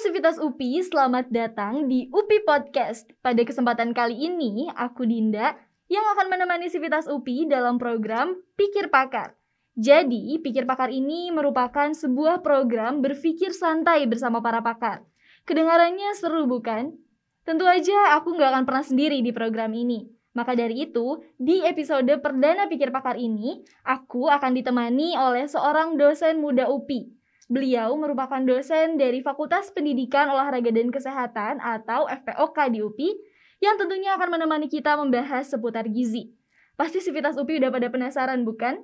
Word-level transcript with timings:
Sivitas 0.00 0.40
UPI, 0.40 0.80
selamat 0.80 1.28
datang 1.28 1.84
di 1.84 2.08
UPI 2.08 2.40
Podcast. 2.48 3.04
Pada 3.20 3.44
kesempatan 3.44 3.92
kali 3.92 4.32
ini, 4.32 4.64
aku 4.72 5.04
Dinda 5.04 5.60
yang 5.92 6.00
akan 6.16 6.32
menemani 6.32 6.72
Sivitas 6.72 7.04
UPI 7.04 7.44
dalam 7.44 7.76
program 7.76 8.32
Pikir 8.56 8.88
Pakar. 8.88 9.36
Jadi, 9.76 10.40
Pikir 10.40 10.64
Pakar 10.64 10.88
ini 10.88 11.28
merupakan 11.28 11.92
sebuah 11.92 12.40
program 12.40 13.04
berpikir 13.04 13.52
santai 13.52 14.08
bersama 14.08 14.40
para 14.40 14.64
pakar. 14.64 15.04
Kedengarannya 15.44 16.16
seru 16.16 16.48
bukan? 16.48 16.96
Tentu 17.44 17.68
aja 17.68 18.16
aku 18.16 18.40
nggak 18.40 18.56
akan 18.56 18.64
pernah 18.64 18.84
sendiri 18.88 19.20
di 19.20 19.36
program 19.36 19.76
ini. 19.76 20.08
Maka 20.32 20.56
dari 20.56 20.88
itu, 20.88 21.20
di 21.36 21.60
episode 21.60 22.08
perdana 22.24 22.72
Pikir 22.72 22.88
Pakar 22.88 23.20
ini, 23.20 23.60
aku 23.84 24.32
akan 24.32 24.56
ditemani 24.56 25.12
oleh 25.20 25.44
seorang 25.44 26.00
dosen 26.00 26.40
muda 26.40 26.72
UPI 26.72 27.19
Beliau 27.50 27.98
merupakan 27.98 28.38
dosen 28.46 28.94
dari 28.94 29.26
Fakultas 29.26 29.74
Pendidikan 29.74 30.30
Olahraga 30.30 30.70
dan 30.70 30.94
Kesehatan 30.94 31.58
atau 31.58 32.06
FPOK 32.06 32.70
di 32.70 32.78
UPI 32.78 33.10
yang 33.58 33.74
tentunya 33.74 34.14
akan 34.14 34.38
menemani 34.38 34.70
kita 34.70 34.94
membahas 34.94 35.50
seputar 35.50 35.90
gizi. 35.90 36.30
Pasti 36.78 37.02
Sivitas 37.02 37.34
UPI 37.34 37.58
udah 37.58 37.74
pada 37.74 37.90
penasaran 37.90 38.46
bukan? 38.46 38.78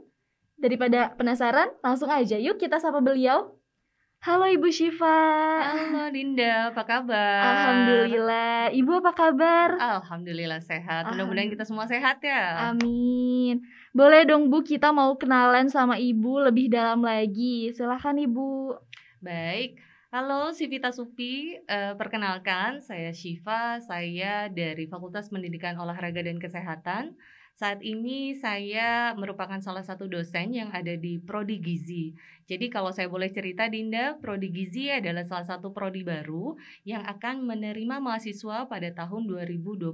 Daripada 0.59 1.15
penasaran, 1.15 1.79
langsung 1.79 2.11
aja 2.11 2.43
yuk 2.43 2.59
kita 2.59 2.83
sapa 2.83 2.99
beliau. 2.99 3.55
Halo 4.25 4.49
Ibu 4.49 4.73
Syifa. 4.73 5.19
Halo 5.61 6.09
Dinda, 6.09 6.73
apa 6.73 6.83
kabar? 6.89 7.43
Alhamdulillah. 7.45 8.73
Ibu 8.73 8.93
apa 9.05 9.13
kabar? 9.13 9.69
Alhamdulillah 9.77 10.65
sehat. 10.65 11.13
Mudah-mudahan 11.13 11.53
kita 11.53 11.69
semua 11.69 11.85
sehat 11.85 12.25
ya. 12.25 12.73
Amin. 12.73 13.61
Boleh 13.93 14.25
dong 14.25 14.49
Bu, 14.49 14.65
kita 14.65 14.89
mau 14.95 15.13
kenalan 15.21 15.69
sama 15.69 16.01
Ibu 16.01 16.49
lebih 16.49 16.73
dalam 16.73 17.05
lagi. 17.05 17.69
Silahkan 17.77 18.17
Ibu. 18.17 18.79
Baik. 19.21 19.77
Halo 20.09 20.55
Sivita 20.55 20.95
Supi, 20.95 21.61
uh, 21.69 21.93
perkenalkan 22.01 22.81
saya 22.81 23.13
Syifa, 23.13 23.85
saya 23.85 24.49
dari 24.49 24.89
Fakultas 24.89 25.29
Pendidikan 25.29 25.77
Olahraga 25.77 26.25
dan 26.25 26.41
Kesehatan 26.41 27.19
saat 27.57 27.81
ini 27.81 28.37
saya 28.37 29.17
merupakan 29.17 29.57
salah 29.65 29.81
satu 29.81 30.05
dosen 30.05 30.53
yang 30.53 30.69
ada 30.77 30.93
di 30.93 31.17
Prodi 31.17 31.57
Gizi. 31.57 32.13
Jadi 32.47 32.71
kalau 32.71 32.95
saya 32.95 33.11
boleh 33.11 33.35
cerita 33.35 33.67
Dinda, 33.67 34.15
Prodi 34.23 34.55
Gizi 34.55 34.87
adalah 34.87 35.27
salah 35.27 35.43
satu 35.43 35.75
prodi 35.75 36.07
baru 36.07 36.55
yang 36.87 37.03
akan 37.03 37.43
menerima 37.43 37.99
mahasiswa 37.99 38.71
pada 38.71 38.89
tahun 38.95 39.27
2021 39.27 39.91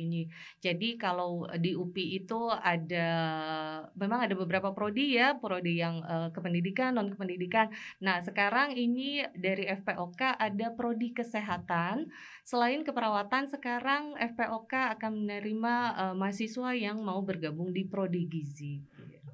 ini. 0.00 0.24
Jadi 0.64 0.96
kalau 0.96 1.44
di 1.60 1.76
UPI 1.76 2.24
itu 2.24 2.48
ada 2.48 3.08
memang 3.92 4.24
ada 4.24 4.32
beberapa 4.32 4.72
prodi 4.72 5.20
ya, 5.20 5.36
prodi 5.36 5.76
yang 5.76 6.00
uh, 6.00 6.32
kependidikan, 6.32 6.96
non 6.96 7.12
kependidikan. 7.12 7.68
Nah, 8.00 8.24
sekarang 8.24 8.72
ini 8.72 9.20
dari 9.36 9.68
FPOK 9.68 10.40
ada 10.40 10.72
prodi 10.72 11.12
kesehatan. 11.12 12.08
Selain 12.48 12.80
keperawatan, 12.80 13.52
sekarang 13.52 14.16
FPOK 14.16 14.96
akan 14.96 15.12
menerima 15.20 15.74
uh, 15.94 16.14
mahasiswa 16.16 16.72
yang 16.72 17.04
mau 17.04 17.20
bergabung 17.20 17.76
di 17.76 17.84
prodi 17.84 18.24
gizi. 18.24 18.80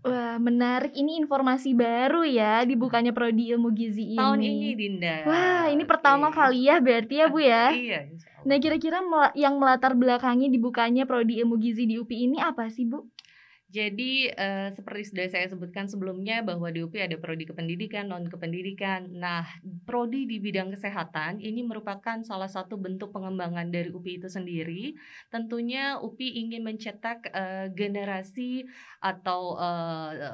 Wah, 0.06 0.36
menarik. 0.38 0.94
Ini 0.94 1.18
informasi 1.26 1.74
baru 1.74 2.22
ya 2.22 2.62
dibukanya 2.62 3.10
prodi 3.10 3.50
ilmu 3.50 3.74
gizi 3.74 4.14
ini. 4.14 4.20
Tahun 4.22 4.40
ini, 4.40 4.68
Dinda. 4.78 5.26
Wah, 5.26 5.66
ini 5.66 5.82
pertama 5.82 6.30
okay. 6.30 6.38
kali 6.38 6.60
ya 6.70 6.76
berarti 6.78 7.14
ya, 7.18 7.26
Bu 7.26 7.38
ya? 7.42 7.64
iya, 7.74 8.00
Nah, 8.46 8.56
kira-kira 8.62 9.02
yang 9.34 9.58
melatar 9.58 9.98
belakangi 9.98 10.46
dibukanya 10.46 11.02
prodi 11.02 11.42
ilmu 11.42 11.58
gizi 11.58 11.90
di 11.90 11.98
UPI 11.98 12.30
ini 12.30 12.38
apa 12.38 12.70
sih, 12.70 12.86
Bu? 12.86 13.02
Jadi 13.76 14.32
uh, 14.32 14.72
seperti 14.72 15.12
sudah 15.12 15.26
saya 15.28 15.46
sebutkan 15.52 15.84
sebelumnya 15.84 16.40
bahwa 16.40 16.72
di 16.72 16.80
UPI 16.80 17.12
ada 17.12 17.20
prodi 17.20 17.44
kependidikan, 17.44 18.08
non 18.08 18.24
kependidikan. 18.24 19.12
Nah, 19.12 19.44
prodi 19.84 20.24
di 20.24 20.40
bidang 20.40 20.72
kesehatan 20.72 21.44
ini 21.44 21.60
merupakan 21.60 22.24
salah 22.24 22.48
satu 22.48 22.80
bentuk 22.80 23.12
pengembangan 23.12 23.68
dari 23.68 23.92
UPI 23.92 24.24
itu 24.24 24.28
sendiri. 24.32 24.96
Tentunya 25.28 26.00
UPI 26.00 26.48
ingin 26.48 26.64
mencetak 26.64 27.28
uh, 27.36 27.68
generasi 27.76 28.64
atau 29.04 29.60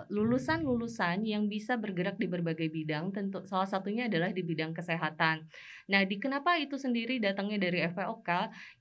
lulusan 0.08 0.62
lulusan-lulusan 0.62 1.26
yang 1.26 1.50
bisa 1.50 1.74
bergerak 1.74 2.22
di 2.22 2.30
berbagai 2.30 2.70
bidang. 2.70 3.10
Tentu 3.10 3.42
salah 3.42 3.66
satunya 3.66 4.06
adalah 4.06 4.30
di 4.30 4.46
bidang 4.46 4.70
kesehatan. 4.70 5.50
Nah, 5.88 6.04
di 6.04 6.20
kenapa 6.20 6.60
itu 6.60 6.76
sendiri 6.76 7.16
datangnya 7.16 7.56
dari 7.56 7.80
FPOK? 7.88 8.28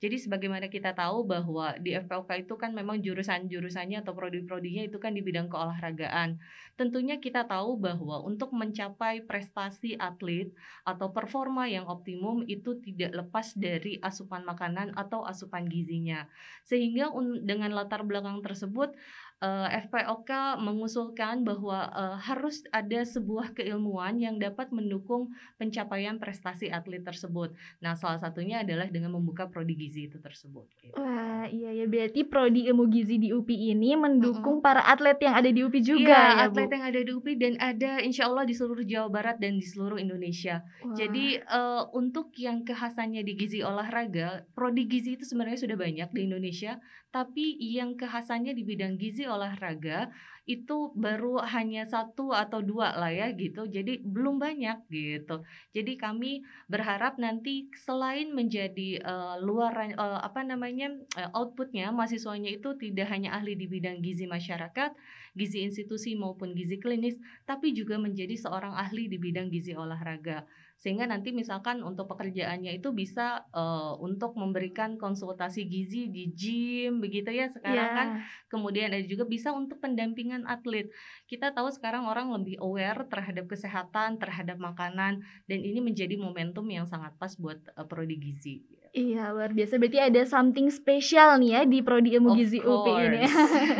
Jadi 0.03 0.15
sebagaimana 0.19 0.67
kita 0.67 0.91
tahu 0.91 1.23
bahwa 1.23 1.79
di 1.79 1.95
FPOK 1.95 2.43
itu 2.43 2.59
kan 2.59 2.75
memang 2.75 2.99
jurusan-jurusannya 2.99 4.03
atau 4.03 4.11
prodi 4.11 4.41
prodi-prodinya 4.41 4.89
itu 4.89 4.97
kan 4.97 5.13
di 5.13 5.21
bidang 5.21 5.47
keolahragaan. 5.47 6.41
Tentunya 6.75 7.21
kita 7.21 7.45
tahu 7.45 7.77
bahwa 7.77 8.25
untuk 8.25 8.55
mencapai 8.57 9.21
prestasi 9.27 9.93
atlet 10.01 10.49
atau 10.81 11.13
performa 11.13 11.69
yang 11.69 11.85
optimum 11.85 12.41
itu 12.49 12.79
tidak 12.81 13.13
lepas 13.13 13.53
dari 13.53 14.01
asupan 14.01 14.41
makanan 14.47 14.97
atau 14.97 15.21
asupan 15.27 15.69
gizinya. 15.69 16.25
Sehingga 16.65 17.13
dengan 17.45 17.75
latar 17.77 18.01
belakang 18.01 18.41
tersebut 18.41 18.97
uh, 19.41 19.67
eh, 19.67 19.89
FPOK 19.89 20.61
mengusulkan 20.61 21.41
bahwa 21.41 21.89
uh, 21.91 22.17
harus 22.21 22.63
ada 22.69 23.01
sebuah 23.01 23.57
keilmuan 23.57 24.21
yang 24.21 24.37
dapat 24.37 24.69
mendukung 24.69 25.33
pencapaian 25.57 26.21
prestasi 26.21 26.69
atlet 26.69 27.01
tersebut. 27.01 27.51
Nah, 27.81 27.97
salah 27.97 28.21
satunya 28.21 28.61
adalah 28.61 28.87
dengan 28.87 29.17
membuka 29.17 29.49
prodi 29.49 29.73
gizi 29.73 30.07
itu 30.07 30.21
tersebut. 30.21 30.69
Gitu. 30.77 30.93
Wah, 30.95 31.49
iya 31.49 31.73
ya 31.73 31.85
berarti 31.89 32.21
prodi 32.23 32.69
ilmu 32.69 32.87
gizi 32.87 33.17
di 33.17 33.33
UPI 33.33 33.73
ini 33.73 33.97
mendukung 33.97 34.61
uh 34.61 34.61
-huh. 34.61 34.65
para 34.65 34.85
atlet 34.85 35.17
yang 35.19 35.35
ada 35.35 35.49
di 35.49 35.59
UPI 35.65 35.81
juga 35.81 36.13
iya, 36.13 36.37
ya, 36.37 36.45
atlet 36.47 36.69
yang 36.69 36.85
ada 36.85 36.99
di 37.01 37.11
UPI 37.11 37.35
dan 37.35 37.53
ada 37.57 37.91
insya 38.05 38.29
Allah 38.29 38.45
di 38.45 38.53
seluruh 38.53 38.85
Jawa 38.85 39.09
Barat 39.09 39.41
dan 39.41 39.57
di 39.57 39.65
seluruh 39.65 39.97
Indonesia. 39.97 40.61
Wah. 40.85 40.93
Jadi 40.93 41.41
uh, 41.49 41.89
untuk 41.97 42.29
yang 42.37 42.61
kekhasannya 42.61 43.25
di 43.25 43.33
gizi 43.33 43.59
olahraga, 43.65 44.45
prodi 44.53 44.85
gizi 44.85 45.17
itu 45.17 45.25
sebenarnya 45.25 45.57
sudah 45.57 45.77
banyak 45.77 46.09
di 46.13 46.21
Indonesia, 46.29 46.77
tapi 47.11 47.59
yang 47.59 47.99
kekhasannya 47.99 48.55
di 48.55 48.63
bidang 48.63 48.95
gizi 48.95 49.27
olahraga 49.31 50.11
itu 50.49 50.89
baru 50.97 51.37
hanya 51.45 51.85
satu 51.85 52.33
atau 52.33 52.65
dua 52.65 52.97
lah 52.97 53.13
ya 53.13 53.29
gitu. 53.37 53.69
Jadi 53.69 54.01
belum 54.01 54.41
banyak 54.41 54.89
gitu. 54.89 55.45
Jadi 55.71 55.93
kami 55.95 56.41
berharap 56.65 57.21
nanti 57.21 57.69
selain 57.77 58.33
menjadi 58.33 58.99
uh, 59.05 59.37
luar 59.39 59.93
uh, 59.95 60.19
apa 60.19 60.41
namanya 60.41 60.91
uh, 61.15 61.29
outputnya 61.37 61.93
mahasiswanya 61.93 62.51
itu 62.51 62.73
tidak 62.75 63.07
hanya 63.13 63.37
ahli 63.37 63.53
di 63.53 63.69
bidang 63.69 64.01
gizi 64.01 64.25
masyarakat 64.25 64.91
gizi 65.31 65.63
institusi 65.63 66.11
maupun 66.19 66.51
gizi 66.51 66.75
klinis 66.75 67.15
tapi 67.47 67.71
juga 67.71 67.95
menjadi 67.95 68.35
seorang 68.35 68.75
ahli 68.75 69.07
di 69.07 69.15
bidang 69.15 69.47
gizi 69.47 69.71
olahraga 69.71 70.43
sehingga 70.81 71.05
nanti 71.05 71.29
misalkan 71.29 71.85
untuk 71.85 72.09
pekerjaannya 72.09 72.81
itu 72.81 72.89
bisa 72.89 73.45
uh, 73.53 73.93
untuk 74.01 74.33
memberikan 74.33 74.97
konsultasi 74.97 75.69
gizi 75.69 76.09
di 76.09 76.33
gym 76.33 76.97
begitu 76.97 77.29
ya 77.29 77.45
sekarang 77.53 77.89
yeah. 77.93 77.93
kan. 77.93 78.07
Kemudian 78.49 78.89
ada 78.89 79.05
juga 79.05 79.29
bisa 79.29 79.53
untuk 79.53 79.77
pendampingan 79.77 80.49
atlet. 80.49 80.89
Kita 81.29 81.53
tahu 81.53 81.69
sekarang 81.69 82.09
orang 82.09 82.33
lebih 82.33 82.57
aware 82.65 83.05
terhadap 83.05 83.45
kesehatan 83.45 84.17
terhadap 84.17 84.57
makanan 84.57 85.21
dan 85.45 85.59
ini 85.61 85.85
menjadi 85.85 86.17
momentum 86.17 86.65
yang 86.65 86.89
sangat 86.89 87.13
pas 87.21 87.37
buat 87.37 87.61
uh, 87.77 87.85
prodi 87.85 88.17
gizi 88.17 88.80
Iya 88.91 89.31
luar 89.31 89.55
biasa 89.55 89.79
berarti 89.79 90.03
ada 90.03 90.21
something 90.27 90.67
spesial 90.67 91.39
nih 91.39 91.49
ya 91.55 91.61
di 91.63 91.79
prodi 91.79 92.11
ilmu 92.11 92.35
gizi 92.35 92.59
UP 92.59 92.91
ini. 92.91 93.23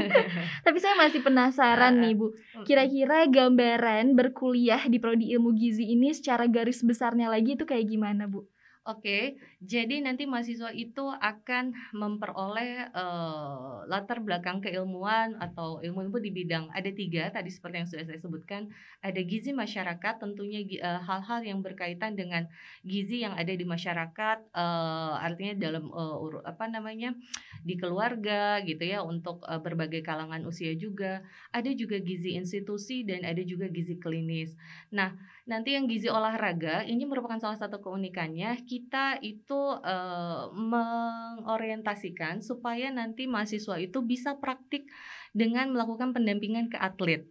Tapi 0.65 0.77
saya 0.79 0.95
masih 0.95 1.19
penasaran 1.19 1.99
nih 1.99 2.15
Bu. 2.15 2.31
Kira-kira 2.63 3.27
gambaran 3.27 4.15
berkuliah 4.15 4.79
di 4.87 5.03
prodi 5.03 5.35
ilmu 5.35 5.51
gizi 5.51 5.91
ini 5.91 6.15
secara 6.15 6.47
garis 6.47 6.79
besarnya 6.79 7.27
lagi 7.27 7.59
itu 7.59 7.67
kayak 7.67 7.91
gimana 7.91 8.23
Bu? 8.31 8.47
Oke, 8.81 9.37
jadi 9.61 10.01
nanti 10.01 10.25
mahasiswa 10.25 10.73
itu 10.73 11.05
akan 11.05 11.69
memperoleh 11.93 12.89
uh, 12.97 13.85
latar 13.85 14.25
belakang 14.25 14.57
keilmuan 14.57 15.37
atau 15.37 15.77
ilmu-ilmu 15.85 16.17
di 16.17 16.33
bidang 16.33 16.65
ada 16.73 16.89
tiga 16.89 17.29
tadi 17.29 17.53
seperti 17.53 17.77
yang 17.77 17.85
sudah 17.85 18.09
saya 18.09 18.17
sebutkan. 18.17 18.73
Ada 19.05 19.21
gizi 19.21 19.53
masyarakat, 19.53 20.17
tentunya 20.17 20.65
eh, 20.65 21.01
hal-hal 21.01 21.45
yang 21.45 21.61
berkaitan 21.61 22.17
dengan 22.17 22.49
gizi 22.81 23.21
yang 23.21 23.37
ada 23.37 23.53
di 23.53 23.61
masyarakat, 23.61 24.49
uh, 24.49 25.13
artinya 25.21 25.61
dalam 25.61 25.85
uh, 25.93 26.41
apa 26.41 26.65
namanya 26.65 27.13
di 27.61 27.77
keluarga 27.77 28.65
gitu 28.65 28.81
ya 28.81 29.05
untuk 29.05 29.45
uh, 29.45 29.61
berbagai 29.61 30.01
kalangan 30.01 30.41
usia 30.49 30.73
juga. 30.73 31.21
Ada 31.53 31.69
juga 31.77 32.01
gizi 32.01 32.33
institusi 32.33 33.05
dan 33.05 33.29
ada 33.29 33.45
juga 33.45 33.69
gizi 33.69 34.01
klinis. 34.01 34.57
Nah, 34.89 35.13
nanti 35.45 35.77
yang 35.77 35.85
gizi 35.85 36.09
olahraga 36.09 36.81
ini 36.81 37.05
merupakan 37.05 37.37
salah 37.37 37.61
satu 37.61 37.77
keunikannya 37.77 38.70
kita 38.71 39.19
itu 39.19 39.75
uh, 39.83 40.47
mengorientasikan 40.55 42.39
supaya 42.39 42.87
nanti 42.87 43.27
mahasiswa 43.27 43.75
itu 43.83 43.99
bisa 43.99 44.39
praktik 44.39 44.87
dengan 45.35 45.75
melakukan 45.75 46.15
pendampingan 46.15 46.71
ke 46.71 46.79
atlet. 46.79 47.27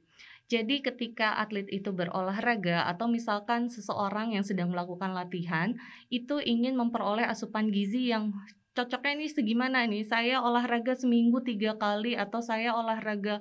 Jadi 0.53 0.85
ketika 0.85 1.41
atlet 1.41 1.65
itu 1.73 1.97
berolahraga 1.97 2.85
atau 2.93 3.09
misalkan 3.09 3.73
seseorang 3.73 4.37
yang 4.37 4.45
sedang 4.45 4.69
melakukan 4.69 5.17
latihan 5.17 5.73
itu 6.13 6.45
ingin 6.45 6.77
memperoleh 6.77 7.25
asupan 7.25 7.73
gizi 7.73 8.13
yang 8.13 8.37
cocoknya 8.77 9.17
ini 9.17 9.27
segimana 9.33 9.89
nih? 9.89 10.05
Saya 10.05 10.45
olahraga 10.45 10.93
seminggu 10.93 11.41
tiga 11.41 11.81
kali 11.81 12.21
atau 12.21 12.45
saya 12.45 12.77
olahraga 12.77 13.41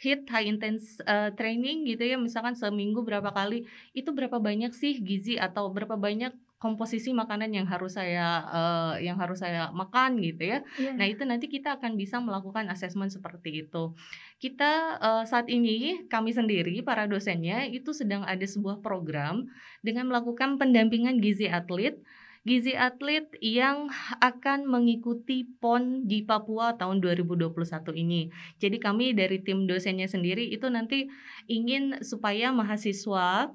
hit 0.00 0.24
high 0.32 0.48
intense 0.48 0.98
uh, 1.04 1.28
training 1.36 1.86
gitu 1.86 2.02
ya 2.02 2.16
misalkan 2.18 2.58
seminggu 2.58 3.06
berapa 3.06 3.30
kali 3.30 3.66
itu 3.94 4.10
berapa 4.10 4.42
banyak 4.42 4.74
sih 4.74 4.98
gizi 4.98 5.38
atau 5.38 5.70
berapa 5.70 5.94
banyak 5.94 6.34
komposisi 6.64 7.12
makanan 7.12 7.52
yang 7.52 7.68
harus 7.68 8.00
saya 8.00 8.40
uh, 8.48 8.94
yang 8.96 9.20
harus 9.20 9.44
saya 9.44 9.68
makan 9.76 10.16
gitu 10.24 10.56
ya. 10.56 10.58
Iya. 10.80 10.96
Nah, 10.96 11.04
itu 11.04 11.28
nanti 11.28 11.52
kita 11.52 11.76
akan 11.76 12.00
bisa 12.00 12.24
melakukan 12.24 12.72
asesmen 12.72 13.12
seperti 13.12 13.68
itu. 13.68 13.92
Kita 14.40 14.96
uh, 14.96 15.24
saat 15.28 15.52
ini 15.52 16.08
kami 16.08 16.32
sendiri 16.32 16.80
para 16.80 17.04
dosennya 17.04 17.68
itu 17.68 17.92
sedang 17.92 18.24
ada 18.24 18.48
sebuah 18.48 18.80
program 18.80 19.44
dengan 19.84 20.08
melakukan 20.08 20.56
pendampingan 20.56 21.20
gizi 21.20 21.52
atlet 21.52 22.00
gizi 22.44 22.76
atlet 22.76 23.24
yang 23.40 23.88
akan 24.20 24.68
mengikuti 24.68 25.48
PON 25.64 26.04
di 26.04 26.20
Papua 26.28 26.76
tahun 26.76 27.00
2021 27.00 27.56
ini. 27.96 28.28
Jadi 28.60 28.76
kami 28.76 29.16
dari 29.16 29.40
tim 29.40 29.64
dosennya 29.64 30.04
sendiri 30.04 30.52
itu 30.52 30.68
nanti 30.68 31.08
ingin 31.48 32.04
supaya 32.04 32.52
mahasiswa 32.52 33.48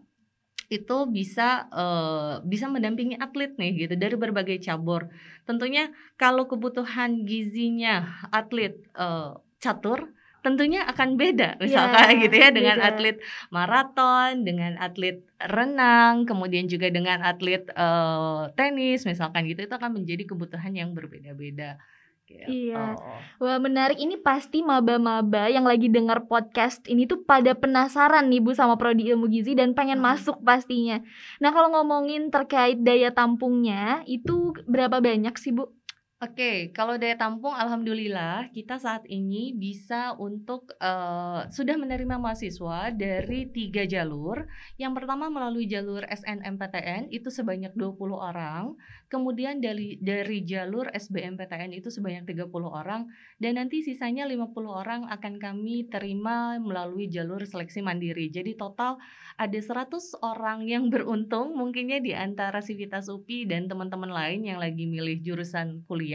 itu 0.70 0.98
bisa 1.10 1.66
uh, 1.74 2.46
bisa 2.46 2.70
mendampingi 2.70 3.18
atlet 3.18 3.58
nih 3.58 3.90
gitu 3.90 3.94
dari 3.98 4.14
berbagai 4.14 4.62
cabur. 4.62 5.10
Tentunya 5.50 5.90
kalau 6.14 6.46
kebutuhan 6.46 7.26
gizinya 7.26 8.22
atlet 8.30 8.78
uh, 8.94 9.42
catur 9.58 10.14
tentunya 10.40 10.88
akan 10.88 11.20
beda 11.20 11.58
misalkan 11.64 12.16
yeah, 12.16 12.22
gitu 12.24 12.36
ya 12.40 12.50
dengan 12.54 12.78
beda. 12.80 12.88
atlet 12.96 13.18
maraton, 13.52 14.32
dengan 14.46 14.78
atlet 14.80 15.26
renang, 15.42 16.24
kemudian 16.30 16.70
juga 16.70 16.88
dengan 16.94 17.26
atlet 17.26 17.66
uh, 17.76 18.54
tenis 18.56 19.04
misalkan 19.04 19.50
gitu 19.50 19.66
itu 19.66 19.76
akan 19.76 20.00
menjadi 20.00 20.24
kebutuhan 20.30 20.72
yang 20.78 20.94
berbeda-beda. 20.94 21.82
Gitu. 22.30 22.46
Iya. 22.46 22.94
Wah, 23.42 23.58
menarik. 23.58 23.98
Ini 23.98 24.22
pasti 24.22 24.62
maba-maba 24.62 25.50
yang 25.50 25.66
lagi 25.66 25.90
dengar 25.90 26.30
podcast 26.30 26.86
ini 26.86 27.10
tuh 27.10 27.26
pada 27.26 27.58
penasaran 27.58 28.30
nih 28.30 28.38
Bu 28.38 28.54
sama 28.54 28.78
prodi 28.78 29.10
ilmu 29.10 29.26
gizi 29.26 29.58
dan 29.58 29.74
pengen 29.74 29.98
hmm. 29.98 30.06
masuk 30.06 30.38
pastinya. 30.46 31.02
Nah, 31.42 31.50
kalau 31.50 31.74
ngomongin 31.74 32.30
terkait 32.30 32.78
daya 32.86 33.10
tampungnya, 33.10 34.06
itu 34.06 34.54
berapa 34.70 35.02
banyak 35.02 35.34
sih 35.42 35.58
Bu? 35.58 35.79
Oke, 36.20 36.76
kalau 36.76 37.00
daya 37.00 37.16
tampung 37.16 37.56
alhamdulillah 37.56 38.52
kita 38.52 38.76
saat 38.76 39.08
ini 39.08 39.56
bisa 39.56 40.20
untuk 40.20 40.68
uh, 40.84 41.48
sudah 41.48 41.80
menerima 41.80 42.20
mahasiswa 42.20 42.92
dari 42.92 43.48
tiga 43.48 43.88
jalur. 43.88 44.44
Yang 44.76 45.00
pertama 45.00 45.32
melalui 45.32 45.64
jalur 45.72 46.04
SNMPTN 46.04 47.08
itu 47.16 47.32
sebanyak 47.32 47.72
20 47.72 47.96
orang, 48.20 48.76
kemudian 49.08 49.64
dari 49.64 49.96
dari 50.04 50.44
jalur 50.44 50.92
SBMPTN 50.92 51.72
itu 51.72 51.88
sebanyak 51.88 52.28
30 52.28 52.52
orang 52.68 53.08
dan 53.40 53.56
nanti 53.56 53.80
sisanya 53.80 54.28
50 54.28 54.52
orang 54.68 55.08
akan 55.08 55.40
kami 55.40 55.88
terima 55.88 56.60
melalui 56.60 57.08
jalur 57.08 57.48
seleksi 57.48 57.80
mandiri. 57.80 58.28
Jadi 58.28 58.60
total 58.60 59.00
ada 59.40 59.56
100 59.56 60.20
orang 60.20 60.68
yang 60.68 60.92
beruntung 60.92 61.56
mungkinnya 61.56 62.04
di 62.04 62.12
antara 62.12 62.60
Sivitas 62.60 63.08
UPI 63.08 63.48
dan 63.48 63.72
teman-teman 63.72 64.12
lain 64.12 64.44
yang 64.44 64.60
lagi 64.60 64.84
milih 64.84 65.24
jurusan 65.24 65.88
kuliah 65.88 66.09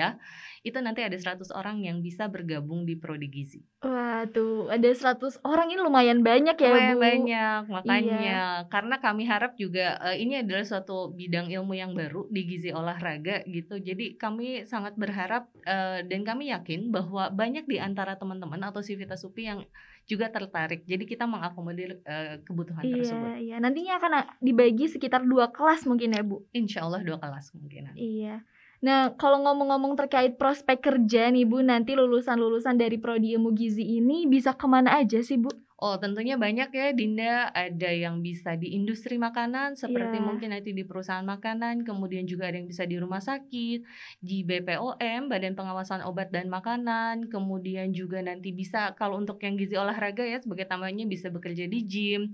itu 0.64 0.80
nanti 0.80 1.04
ada 1.04 1.12
100 1.12 1.52
orang 1.52 1.84
yang 1.84 2.00
bisa 2.00 2.24
bergabung 2.32 2.88
di 2.88 2.96
Prodi 2.96 3.28
Gizi. 3.28 3.60
Wah, 3.84 4.24
tuh 4.32 4.72
ada 4.72 4.88
100 4.88 5.44
orang 5.44 5.68
ini 5.68 5.80
lumayan 5.84 6.24
banyak 6.24 6.56
ya, 6.56 6.72
lumayan 6.72 6.96
Bu. 6.96 7.04
banyak, 7.04 7.62
makanya 7.68 8.18
iya. 8.24 8.42
karena 8.72 8.96
kami 8.96 9.28
harap 9.28 9.60
juga 9.60 10.00
uh, 10.00 10.16
ini 10.16 10.40
adalah 10.40 10.64
suatu 10.64 11.12
bidang 11.12 11.52
ilmu 11.52 11.76
yang 11.76 11.92
baru 11.92 12.24
di 12.32 12.48
gizi 12.48 12.72
olahraga 12.72 13.44
gitu. 13.44 13.76
Jadi 13.76 14.16
kami 14.16 14.64
sangat 14.64 14.96
berharap 14.96 15.52
uh, 15.68 16.00
dan 16.00 16.24
kami 16.24 16.48
yakin 16.48 16.88
bahwa 16.88 17.28
banyak 17.28 17.68
di 17.68 17.76
antara 17.76 18.16
teman-teman 18.16 18.64
atau 18.64 18.80
Sivitas 18.80 19.20
UPI 19.20 19.44
yang 19.44 19.60
juga 20.08 20.32
tertarik. 20.32 20.88
Jadi 20.88 21.04
kita 21.04 21.28
mengakomodir 21.28 22.00
uh, 22.08 22.40
kebutuhan 22.40 22.88
iya, 22.88 22.94
tersebut. 22.96 23.28
Iya, 23.36 23.56
nantinya 23.60 24.00
akan 24.00 24.12
dibagi 24.40 24.88
sekitar 24.88 25.28
dua 25.28 25.52
kelas 25.52 25.84
mungkin 25.84 26.16
ya 26.16 26.24
Bu. 26.24 26.40
Insya 26.56 26.88
Allah 26.88 27.04
dua 27.04 27.20
kelas 27.20 27.52
mungkin. 27.52 27.92
Iya. 27.92 28.40
Nah, 28.84 29.16
kalau 29.16 29.40
ngomong-ngomong 29.48 29.96
terkait 29.96 30.36
prospek 30.36 30.84
kerja 30.84 31.32
nih 31.32 31.48
Bu, 31.48 31.64
nanti 31.64 31.96
lulusan-lulusan 31.96 32.76
dari 32.76 33.00
Prodi 33.00 33.32
Ilmu 33.32 33.56
Gizi 33.56 33.80
ini 33.80 34.28
bisa 34.28 34.52
ke 34.52 34.68
mana 34.68 35.00
aja 35.00 35.24
sih 35.24 35.40
Bu? 35.40 35.48
Oh, 35.84 35.96
tentunya 36.00 36.36
banyak 36.36 36.68
ya 36.72 36.92
Dinda. 36.92 37.48
Ada 37.52 37.90
yang 37.92 38.20
bisa 38.20 38.56
di 38.60 38.76
industri 38.76 39.20
makanan 39.20 39.76
seperti 39.76 40.16
yeah. 40.16 40.24
mungkin 40.24 40.48
nanti 40.52 40.76
di 40.76 40.84
perusahaan 40.84 41.24
makanan, 41.24 41.84
kemudian 41.84 42.28
juga 42.28 42.48
ada 42.52 42.60
yang 42.60 42.68
bisa 42.68 42.84
di 42.84 42.96
rumah 43.00 43.24
sakit, 43.24 43.84
di 44.20 44.44
BPOM, 44.44 45.28
Badan 45.32 45.52
Pengawasan 45.56 46.04
Obat 46.04 46.32
dan 46.32 46.52
Makanan, 46.52 47.32
kemudian 47.32 47.92
juga 47.92 48.20
nanti 48.20 48.52
bisa 48.52 48.92
kalau 48.96 49.16
untuk 49.16 49.40
yang 49.40 49.56
gizi 49.56 49.80
olahraga 49.80 50.24
ya 50.24 50.40
sebagai 50.40 50.68
tambahannya 50.68 51.08
bisa 51.08 51.28
bekerja 51.32 51.68
di 51.68 51.80
gym 51.84 52.32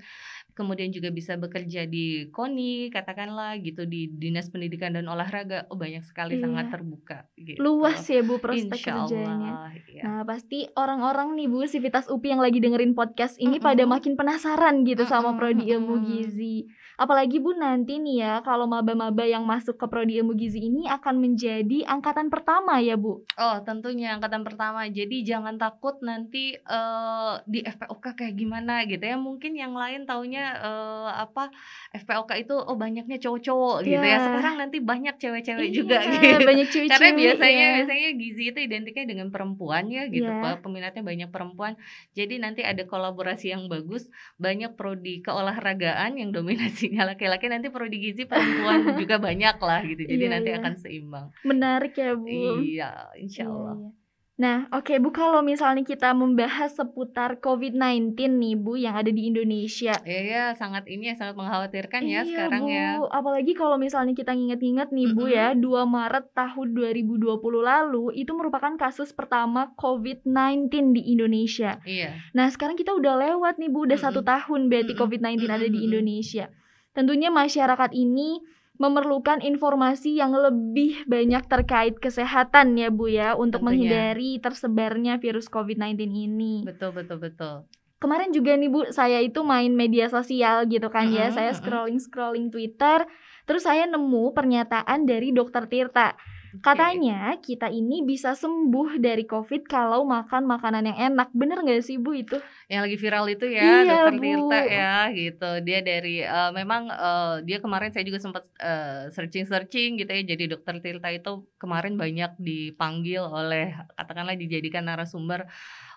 kemudian 0.53 0.91
juga 0.91 1.09
bisa 1.15 1.39
bekerja 1.39 1.87
di 1.87 2.29
KONI 2.31 2.91
katakanlah 2.91 3.57
gitu 3.63 3.87
di 3.87 4.11
Dinas 4.11 4.51
Pendidikan 4.51 4.95
dan 4.95 5.07
Olahraga 5.07 5.67
oh 5.71 5.79
banyak 5.79 6.03
sekali 6.03 6.39
iya. 6.39 6.43
sangat 6.45 6.67
terbuka 6.73 7.19
gitu. 7.39 7.59
luas 7.63 8.03
ya 8.07 8.21
Bu 8.21 8.39
prospek 8.43 8.79
Insya 8.79 9.07
kerjanya 9.07 9.53
iya. 9.89 10.03
nah 10.05 10.21
pasti 10.27 10.69
orang-orang 10.75 11.39
nih 11.39 11.47
Bu 11.49 11.65
Sivitas 11.67 12.11
UPI 12.11 12.37
yang 12.37 12.43
lagi 12.43 12.59
dengerin 12.59 12.93
podcast 12.93 13.39
ini 13.39 13.57
mm 13.57 13.61
-hmm. 13.61 13.69
pada 13.69 13.85
makin 13.87 14.15
penasaran 14.19 14.83
gitu 14.87 15.05
mm 15.05 15.09
-hmm. 15.09 15.23
sama 15.23 15.31
prodi 15.39 15.65
ilmu 15.71 15.95
gizi 16.05 16.69
Apalagi 17.01 17.41
Bu 17.41 17.57
nanti 17.57 17.97
nih 17.97 18.21
ya 18.21 18.35
kalau 18.45 18.69
maba-maba 18.69 19.25
yang 19.25 19.49
masuk 19.49 19.81
ke 19.81 19.89
prodi 19.89 20.21
ilmu 20.21 20.37
gizi 20.37 20.69
ini 20.69 20.85
akan 20.85 21.17
menjadi 21.17 21.89
angkatan 21.89 22.29
pertama 22.29 22.77
ya 22.77 23.01
Bu. 23.01 23.25
Oh, 23.41 23.57
tentunya 23.65 24.21
angkatan 24.21 24.45
pertama. 24.45 24.85
Jadi 24.85 25.25
jangan 25.25 25.57
takut 25.57 25.97
nanti 26.05 26.61
uh, 26.69 27.41
di 27.49 27.65
FPOK 27.65 28.21
kayak 28.21 28.37
gimana 28.37 28.85
gitu 28.85 29.01
ya. 29.01 29.17
Mungkin 29.17 29.57
yang 29.57 29.73
lain 29.73 30.05
taunya 30.05 30.40
uh, 30.59 31.09
apa 31.15 31.49
FPOK 31.95 32.31
itu 32.43 32.55
oh 32.59 32.75
banyaknya 32.75 33.23
cowok-cowok 33.23 33.87
gitu 33.87 34.03
ya. 34.03 34.19
Iya. 34.19 34.27
Sekarang 34.27 34.55
nanti 34.59 34.83
banyak 34.83 35.15
cewek-cewek 35.17 35.69
iya, 35.71 35.75
juga 35.75 35.99
gitu. 36.11 36.37
banyak 36.43 36.69
cewek-cewek. 36.69 36.99
Karena 36.99 37.11
biasanya 37.15 37.65
ya. 37.65 37.75
biasanya 37.81 38.09
gizi 38.19 38.43
itu 38.51 38.59
identiknya 38.61 39.05
dengan 39.09 39.29
perempuan 39.31 39.87
ya 39.89 40.11
gitu. 40.11 40.27
Ya. 40.27 40.59
Peminatnya 40.59 41.03
banyak 41.07 41.31
perempuan. 41.31 41.79
Jadi 42.19 42.43
nanti 42.43 42.67
ada 42.67 42.83
kolaborasi 42.83 43.55
yang 43.55 43.71
bagus, 43.71 44.11
banyak 44.43 44.75
prodi 44.75 45.23
keolahragaan 45.23 46.19
yang 46.19 46.35
dominasi 46.35 46.81
gizinya 46.81 47.05
laki-laki 47.13 47.47
nanti 47.53 47.69
prodi 47.69 48.01
gizi 48.01 48.25
perempuan 48.25 48.97
juga 48.97 49.21
banyak 49.29 49.57
lah 49.61 49.81
gitu 49.85 50.03
jadi 50.09 50.25
iya, 50.25 50.33
nanti 50.33 50.51
iya. 50.51 50.59
akan 50.65 50.73
seimbang 50.81 51.27
menarik 51.45 51.93
ya 51.93 52.17
bu 52.17 52.65
iya 52.65 53.13
insya 53.21 53.45
iya, 53.45 53.53
Allah 53.53 53.77
iya, 53.77 53.85
iya. 53.85 54.00
Nah, 54.41 54.65
oke 54.73 54.97
okay, 54.97 54.97
Bu, 54.97 55.13
kalau 55.13 55.45
misalnya 55.45 55.85
kita 55.85 56.17
membahas 56.17 56.73
seputar 56.73 57.45
COVID-19 57.45 58.17
nih 58.17 58.57
Bu 58.57 58.81
yang 58.81 58.97
ada 58.97 59.13
di 59.13 59.29
Indonesia. 59.29 59.93
Iya, 60.01 60.21
ya, 60.25 60.45
sangat 60.57 60.89
ini 60.89 61.13
ya 61.13 61.15
sangat 61.21 61.37
mengkhawatirkan 61.37 62.01
ya 62.09 62.09
iya, 62.09 62.21
sekarang 62.25 62.65
Bu. 62.65 62.73
ya. 62.73 62.89
Apalagi 63.13 63.53
kalau 63.53 63.77
misalnya 63.77 64.17
kita 64.17 64.33
nginget-nginget 64.33 64.97
nih 64.97 65.07
Bu 65.13 65.29
ya, 65.29 65.53
2 65.53 65.61
Maret 65.85 66.33
tahun 66.33 66.73
2020 66.73 67.37
lalu 67.61 68.17
itu 68.17 68.33
merupakan 68.33 68.73
kasus 68.81 69.13
pertama 69.13 69.77
COVID-19 69.77 70.73
di 70.97 71.13
Indonesia. 71.13 71.77
Iya. 71.85 72.17
Nah, 72.33 72.49
sekarang 72.49 72.81
kita 72.81 72.97
udah 72.97 73.21
lewat 73.21 73.61
nih 73.61 73.69
Bu, 73.69 73.85
udah 73.85 74.01
satu 74.01 74.25
tahun 74.25 74.73
berarti 74.73 74.97
COVID-19 74.97 75.53
ada 75.53 75.69
di 75.69 75.85
Indonesia. 75.85 76.49
Tentunya 76.97 77.29
masyarakat 77.29 77.93
ini 77.93 78.41
memerlukan 78.81 79.45
informasi 79.45 80.17
yang 80.17 80.33
lebih 80.33 81.05
banyak 81.05 81.45
terkait 81.45 82.01
kesehatan 82.01 82.81
ya 82.81 82.89
Bu 82.89 83.13
ya 83.13 83.37
untuk 83.37 83.61
Tentunya. 83.61 83.77
menghindari 84.17 84.31
tersebarnya 84.41 85.21
virus 85.21 85.53
COVID-19 85.53 86.01
ini. 86.09 86.65
Betul 86.65 86.97
betul 86.97 87.21
betul. 87.21 87.69
Kemarin 88.01 88.33
juga 88.33 88.57
nih 88.57 88.73
Bu, 88.73 88.89
saya 88.89 89.21
itu 89.21 89.45
main 89.45 89.69
media 89.77 90.09
sosial 90.09 90.65
gitu 90.73 90.89
kan 90.89 91.13
ya. 91.13 91.29
Saya 91.29 91.53
scrolling-scrolling 91.53 92.49
Twitter, 92.49 93.05
terus 93.45 93.69
saya 93.69 93.85
nemu 93.85 94.33
pernyataan 94.33 95.05
dari 95.05 95.37
Dokter 95.37 95.69
Tirta. 95.69 96.17
Katanya 96.59 97.39
kita 97.39 97.71
ini 97.71 98.03
bisa 98.03 98.35
sembuh 98.35 98.99
dari 98.99 99.23
COVID 99.23 99.71
kalau 99.71 100.03
makan 100.03 100.51
makanan 100.51 100.91
yang 100.91 100.99
enak. 101.15 101.31
Bener 101.31 101.63
gak 101.63 101.87
sih 101.87 102.03
Bu 102.03 102.19
itu? 102.19 102.43
Yang 102.67 102.81
lagi 102.91 102.97
viral 102.99 103.27
itu 103.31 103.47
ya, 103.47 103.63
iya, 103.63 103.79
dokter 103.87 104.15
Tirta 104.19 104.61
ya 104.67 104.95
gitu. 105.15 105.51
Dia 105.63 105.79
dari 105.87 106.27
uh, 106.27 106.51
memang 106.51 106.91
uh, 106.91 107.37
dia 107.47 107.63
kemarin 107.63 107.95
saya 107.95 108.03
juga 108.03 108.19
sempat 108.19 108.51
uh, 108.59 109.07
searching-searching 109.15 110.03
gitu 110.03 110.11
ya. 110.11 110.23
Jadi 110.27 110.51
dokter 110.51 110.83
Tirta 110.83 111.15
itu 111.15 111.47
kemarin 111.63 111.95
banyak 111.95 112.35
dipanggil 112.43 113.23
oleh 113.23 113.79
katakanlah 113.95 114.35
dijadikan 114.35 114.91
narasumber 114.91 115.47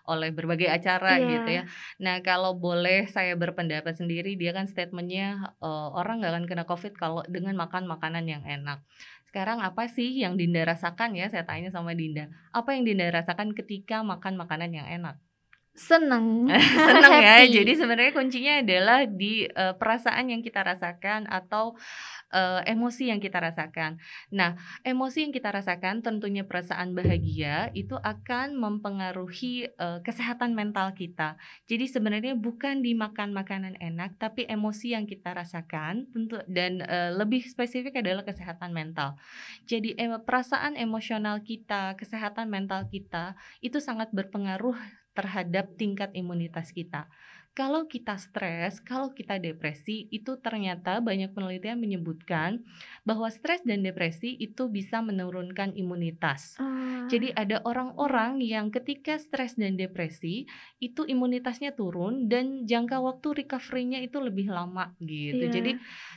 oleh 0.04 0.36
berbagai 0.36 0.68
acara 0.68 1.16
yeah. 1.16 1.30
gitu 1.32 1.50
ya. 1.50 1.64
Nah 2.04 2.20
kalau 2.20 2.60
boleh 2.60 3.08
saya 3.08 3.40
berpendapat 3.40 3.96
sendiri, 3.96 4.36
dia 4.36 4.52
kan 4.52 4.68
statementnya 4.68 5.56
uh, 5.64 5.96
orang 5.96 6.20
nggak 6.20 6.34
akan 6.36 6.46
kena 6.48 6.66
COVID 6.68 6.94
kalau 7.00 7.24
dengan 7.32 7.56
makan 7.56 7.88
makanan 7.88 8.28
yang 8.28 8.44
enak. 8.44 8.84
Sekarang 9.34 9.66
apa 9.66 9.90
sih 9.90 10.14
yang 10.22 10.38
Dinda 10.38 10.62
rasakan 10.62 11.18
ya? 11.18 11.26
Saya 11.26 11.42
tanya 11.50 11.74
sama 11.74 11.98
Dinda. 11.98 12.30
Apa 12.54 12.78
yang 12.78 12.86
Dinda 12.86 13.10
rasakan 13.10 13.58
ketika 13.58 14.06
makan 14.06 14.38
makanan 14.38 14.70
yang 14.78 14.86
enak? 14.86 15.18
Seneng 15.74 16.46
seneng 16.88 17.14
ya 17.18 17.42
happy. 17.42 17.50
jadi 17.50 17.72
sebenarnya 17.74 18.14
kuncinya 18.14 18.54
adalah 18.62 19.10
di 19.10 19.50
uh, 19.50 19.74
perasaan 19.74 20.30
yang 20.30 20.46
kita 20.46 20.62
rasakan 20.62 21.26
atau 21.26 21.74
uh, 22.34 22.62
emosi 22.66 23.14
yang 23.14 23.22
kita 23.22 23.38
rasakan. 23.38 24.02
Nah, 24.34 24.58
emosi 24.82 25.30
yang 25.30 25.34
kita 25.34 25.54
rasakan 25.54 26.02
tentunya 26.02 26.44
perasaan 26.44 26.98
bahagia 26.98 27.70
itu 27.78 27.98
akan 27.98 28.58
mempengaruhi 28.58 29.70
uh, 29.78 30.02
kesehatan 30.02 30.58
mental 30.58 30.92
kita. 30.98 31.38
Jadi 31.70 31.86
sebenarnya 31.88 32.34
bukan 32.34 32.82
dimakan 32.82 33.32
makanan 33.32 33.78
enak, 33.78 34.18
tapi 34.18 34.50
emosi 34.50 34.98
yang 34.98 35.06
kita 35.06 35.32
rasakan 35.32 36.10
tentu 36.10 36.42
dan 36.50 36.82
uh, 36.84 37.14
lebih 37.14 37.46
spesifik 37.46 38.02
adalah 38.02 38.26
kesehatan 38.26 38.74
mental. 38.74 39.16
Jadi 39.70 39.94
em 39.96 40.18
perasaan 40.22 40.78
emosional 40.78 41.42
kita, 41.46 41.98
kesehatan 41.98 42.50
mental 42.50 42.90
kita 42.90 43.38
itu 43.62 43.78
sangat 43.82 44.10
berpengaruh 44.14 44.76
terhadap 45.14 45.74
tingkat 45.78 46.10
imunitas 46.18 46.74
kita. 46.74 47.08
Kalau 47.54 47.86
kita 47.86 48.18
stres, 48.18 48.82
kalau 48.82 49.14
kita 49.14 49.38
depresi, 49.38 50.10
itu 50.10 50.42
ternyata 50.42 50.98
banyak 51.06 51.38
penelitian 51.38 51.78
menyebutkan 51.78 52.66
bahwa 53.06 53.30
stres 53.30 53.62
dan 53.62 53.86
depresi 53.86 54.34
itu 54.42 54.66
bisa 54.74 55.06
menurunkan 55.06 55.78
imunitas. 55.78 56.58
Uh. 56.58 57.06
Jadi 57.14 57.30
ada 57.38 57.62
orang-orang 57.62 58.42
yang 58.42 58.74
ketika 58.74 59.22
stres 59.22 59.54
dan 59.54 59.78
depresi 59.78 60.50
itu 60.82 61.06
imunitasnya 61.06 61.78
turun 61.78 62.26
dan 62.26 62.66
jangka 62.66 62.98
waktu 63.06 63.46
recovery-nya 63.46 64.02
itu 64.02 64.18
lebih 64.18 64.50
lama 64.50 64.90
gitu. 64.98 65.46
Yeah. 65.46 65.54
Jadi 65.54 65.72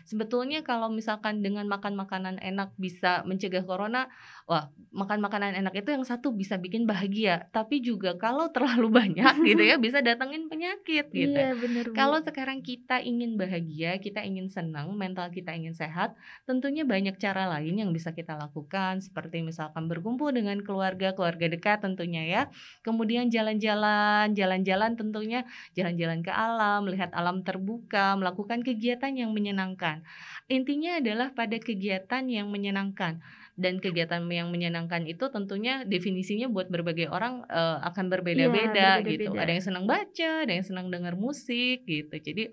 sebetulnya 0.08 0.64
kalau 0.64 0.88
misalkan 0.88 1.44
dengan 1.44 1.68
makan 1.68 2.00
makanan 2.00 2.40
enak 2.40 2.72
bisa 2.80 3.28
mencegah 3.28 3.68
corona, 3.68 4.08
wah 4.48 4.72
makan 4.88 5.20
makanan 5.20 5.52
enak 5.52 5.84
itu 5.84 5.92
yang 5.92 6.06
satu 6.06 6.32
bisa 6.32 6.56
bikin 6.56 6.88
bahagia, 6.88 7.52
tapi 7.52 7.84
juga 7.84 8.16
kalau 8.16 8.48
terlalu 8.48 8.88
banyak 9.04 9.34
gitu 9.44 9.62
ya 9.68 9.76
bisa 9.84 10.00
datangin 10.00 10.48
penyakit 10.48 11.12
gitu 11.12 11.25
gitu. 11.26 11.38
Iya, 11.38 11.50
bener, 11.58 11.84
Kalau 11.92 12.18
sekarang 12.22 12.62
kita 12.62 13.02
ingin 13.02 13.34
bahagia, 13.34 13.98
kita 13.98 14.22
ingin 14.22 14.46
senang, 14.46 14.94
mental 14.94 15.28
kita 15.34 15.50
ingin 15.52 15.74
sehat, 15.74 16.14
tentunya 16.46 16.86
banyak 16.86 17.18
cara 17.18 17.50
lain 17.50 17.74
yang 17.74 17.90
bisa 17.90 18.14
kita 18.14 18.38
lakukan 18.38 19.02
seperti 19.02 19.42
misalkan 19.42 19.90
berkumpul 19.90 20.30
dengan 20.30 20.62
keluarga, 20.62 21.12
keluarga 21.12 21.46
dekat 21.50 21.82
tentunya 21.82 22.22
ya. 22.24 22.42
Kemudian 22.86 23.28
jalan-jalan, 23.28 24.32
jalan-jalan 24.32 24.94
tentunya 24.94 25.42
jalan-jalan 25.74 26.22
ke 26.22 26.32
alam, 26.32 26.86
melihat 26.86 27.10
alam 27.12 27.42
terbuka, 27.42 28.14
melakukan 28.14 28.62
kegiatan 28.62 29.12
yang 29.12 29.34
menyenangkan. 29.34 30.06
Intinya 30.46 31.02
adalah 31.02 31.34
pada 31.34 31.58
kegiatan 31.58 32.22
yang 32.30 32.48
menyenangkan 32.52 33.18
dan 33.56 33.80
kegiatan 33.80 34.20
yang 34.28 34.52
menyenangkan 34.52 35.08
itu 35.08 35.32
tentunya 35.32 35.80
definisinya 35.88 36.52
buat 36.52 36.68
berbagai 36.68 37.08
orang 37.08 37.40
uh, 37.48 37.80
akan 37.88 38.12
berbeda-beda 38.12 39.00
ya, 39.00 39.04
gitu. 39.04 39.32
Ada 39.32 39.50
yang 39.56 39.64
senang 39.64 39.84
baca, 39.88 40.44
ada 40.44 40.52
yang 40.52 40.66
senang 40.66 40.92
dengar 40.92 41.16
musik 41.16 41.88
gitu. 41.88 42.12
Jadi 42.12 42.52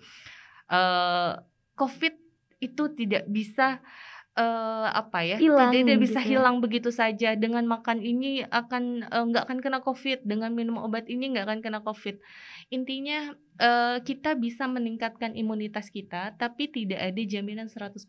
uh, 0.72 1.43
COVID 1.75 2.15
itu 2.63 2.83
tidak 2.95 3.27
bisa 3.27 3.83
uh, 4.39 4.88
apa 4.89 5.27
ya 5.27 5.38
hilang, 5.38 5.75
tidak, 5.75 5.83
tidak 5.83 5.98
bisa 6.00 6.19
gitu 6.22 6.25
ya. 6.25 6.29
hilang 6.31 6.55
begitu 6.63 6.89
saja 6.89 7.29
dengan 7.38 7.67
makan 7.67 8.01
ini 8.01 8.45
akan 8.48 9.05
nggak 9.10 9.43
uh, 9.43 9.45
akan 9.45 9.60
kena 9.62 9.79
covid 9.83 10.24
dengan 10.25 10.55
minum 10.55 10.81
obat 10.81 11.05
ini 11.10 11.33
nggak 11.33 11.45
akan 11.50 11.60
kena 11.60 11.79
covid 11.83 12.17
intinya 12.72 13.36
uh, 13.62 14.01
kita 14.01 14.33
bisa 14.39 14.65
meningkatkan 14.65 15.38
imunitas 15.38 15.91
kita 15.93 16.33
tapi 16.39 16.69
tidak 16.72 17.00
ada 17.13 17.22
jaminan 17.27 17.69
100% 17.69 18.00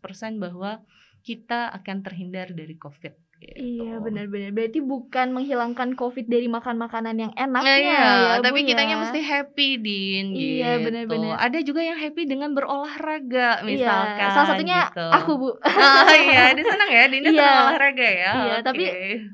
bahwa 0.41 0.81
kita 1.25 1.73
akan 1.73 2.05
terhindar 2.05 2.53
dari 2.53 2.77
COVID. 2.77 3.24
Gitu. 3.35 3.83
Iya 3.83 3.99
benar-benar. 3.99 4.55
Berarti 4.55 4.79
bukan 4.79 5.27
menghilangkan 5.35 5.99
COVID 5.99 6.25
dari 6.31 6.47
makan 6.47 6.79
makanan 6.79 7.15
yang 7.19 7.33
enak 7.35 7.63
nah, 7.67 7.75
iya, 7.75 7.99
ya, 7.99 8.33
tapi 8.39 8.63
Bu, 8.63 8.67
kitanya 8.71 8.95
ya. 8.95 9.01
mesti 9.03 9.19
happy 9.19 9.69
din. 9.75 10.25
Iya 10.31 10.79
gitu. 10.79 10.83
benar-benar. 10.87 11.35
Ada 11.43 11.59
juga 11.61 11.81
yang 11.83 11.99
happy 11.99 12.23
dengan 12.25 12.55
berolahraga 12.55 13.59
iya, 13.61 13.67
misalkan. 13.67 14.23
Iya, 14.23 14.33
salah 14.33 14.47
satunya 14.47 14.79
gitu. 14.87 15.07
aku 15.11 15.31
bu. 15.35 15.49
Oh 16.05 16.15
iya, 16.15 16.55
dia 16.55 16.65
senang 16.65 16.89
ya. 16.89 17.03
Dinda 17.11 17.29
iya. 17.29 17.39
senang 17.43 17.63
olahraga 17.67 18.07
ya. 18.07 18.31
Iya, 18.31 18.31
okay. 18.31 18.63
tapi 18.63 18.83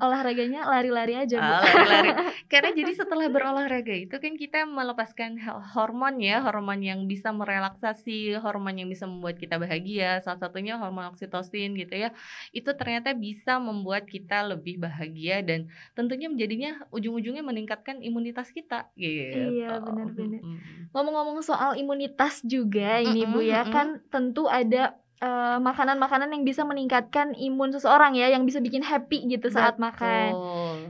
olahraganya 0.02 0.60
lari-lari 0.66 1.14
aja 1.16 1.36
bu. 1.38 1.52
Ah, 1.54 1.62
lari-lari. 1.62 2.10
Karena 2.52 2.70
jadi 2.74 2.92
setelah 2.92 3.26
berolahraga 3.30 3.94
itu 3.94 4.16
kan 4.18 4.34
kita 4.34 4.66
melepaskan 4.66 5.38
hormon 5.72 6.18
ya, 6.18 6.42
hormon 6.42 6.82
yang 6.82 7.06
bisa 7.06 7.30
merelaksasi, 7.30 8.34
hormon 8.42 8.82
yang 8.82 8.90
bisa 8.90 9.06
membuat 9.06 9.38
kita 9.38 9.62
bahagia. 9.62 10.18
Salah 10.26 10.42
satunya 10.42 10.74
hormon 10.74 11.06
oksitosin 11.14 11.78
gitu 11.78 11.94
ya. 11.94 12.10
Itu 12.50 12.74
ternyata 12.74 13.14
bisa 13.14 13.62
membuat 13.62 13.91
membuat 13.92 14.08
kita 14.08 14.48
lebih 14.48 14.80
bahagia 14.80 15.44
dan 15.44 15.68
tentunya 15.92 16.32
menjadinya 16.32 16.80
ujung-ujungnya 16.88 17.44
meningkatkan 17.44 18.00
imunitas 18.00 18.48
kita 18.48 18.88
gitu. 18.96 19.60
Iya 19.60 19.84
benar-benar. 19.84 20.40
Ngomong-ngomong 20.96 21.44
soal 21.44 21.76
imunitas 21.76 22.40
juga 22.40 23.04
ini 23.04 23.28
Bu 23.28 23.44
ya 23.44 23.68
kan 23.68 24.00
tentu 24.08 24.48
ada 24.48 24.96
uh, 25.20 25.60
makanan-makanan 25.60 26.32
yang 26.32 26.48
bisa 26.48 26.64
meningkatkan 26.64 27.36
imun 27.36 27.68
seseorang 27.76 28.16
ya, 28.16 28.32
yang 28.32 28.48
bisa 28.48 28.64
bikin 28.64 28.80
happy 28.80 29.28
gitu 29.28 29.52
saat 29.52 29.76
Betul. 29.76 29.84
makan. 29.92 30.30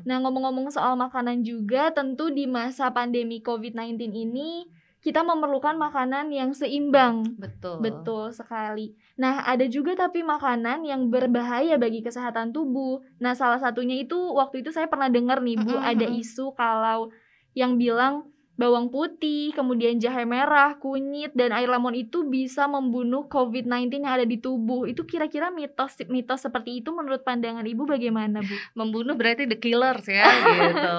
Nah, 0.07 0.17
ngomong-ngomong 0.23 0.71
soal 0.71 0.95
makanan 0.95 1.43
juga, 1.43 1.91
tentu 1.91 2.31
di 2.31 2.47
masa 2.47 2.95
pandemi 2.95 3.43
COVID-19 3.43 3.99
ini 4.15 4.71
kita 5.03 5.27
memerlukan 5.27 5.75
makanan 5.75 6.31
yang 6.31 6.55
seimbang. 6.55 7.27
Betul. 7.35 7.83
Betul 7.83 8.31
sekali. 8.31 8.95
Nah, 9.19 9.43
ada 9.43 9.67
juga 9.67 9.99
tapi 9.99 10.23
makanan 10.23 10.87
yang 10.87 11.11
berbahaya 11.11 11.75
bagi 11.77 12.07
kesehatan 12.07 12.55
tubuh. 12.55 13.03
Nah, 13.19 13.35
salah 13.35 13.59
satunya 13.59 13.99
itu 13.99 14.15
waktu 14.15 14.63
itu 14.63 14.71
saya 14.71 14.87
pernah 14.87 15.11
dengar 15.11 15.43
nih, 15.43 15.59
Bu, 15.59 15.75
mm 15.75 15.79
-hmm. 15.83 15.91
ada 15.93 16.07
isu 16.07 16.55
kalau 16.55 17.11
yang 17.53 17.77
bilang 17.77 18.32
bawang 18.63 18.95
putih, 18.95 19.51
kemudian 19.59 19.99
jahe 19.99 20.23
merah, 20.23 20.79
kunyit, 20.79 21.35
dan 21.35 21.51
air 21.51 21.67
lemon 21.67 21.99
itu 21.99 22.23
bisa 22.23 22.71
membunuh 22.71 23.27
COVID-19 23.27 24.07
yang 24.07 24.15
ada 24.15 24.23
di 24.23 24.39
tubuh. 24.39 24.87
Itu 24.87 25.03
kira-kira 25.03 25.51
mitos 25.51 25.99
mitos 26.07 26.47
seperti 26.47 26.79
itu 26.79 26.95
menurut 26.95 27.27
pandangan 27.27 27.67
Ibu 27.67 27.91
bagaimana, 27.91 28.39
Bu? 28.39 28.55
Membunuh 28.79 29.19
berarti 29.19 29.51
the 29.51 29.59
killers 29.59 30.07
ya, 30.07 30.31
gitu. 30.31 30.95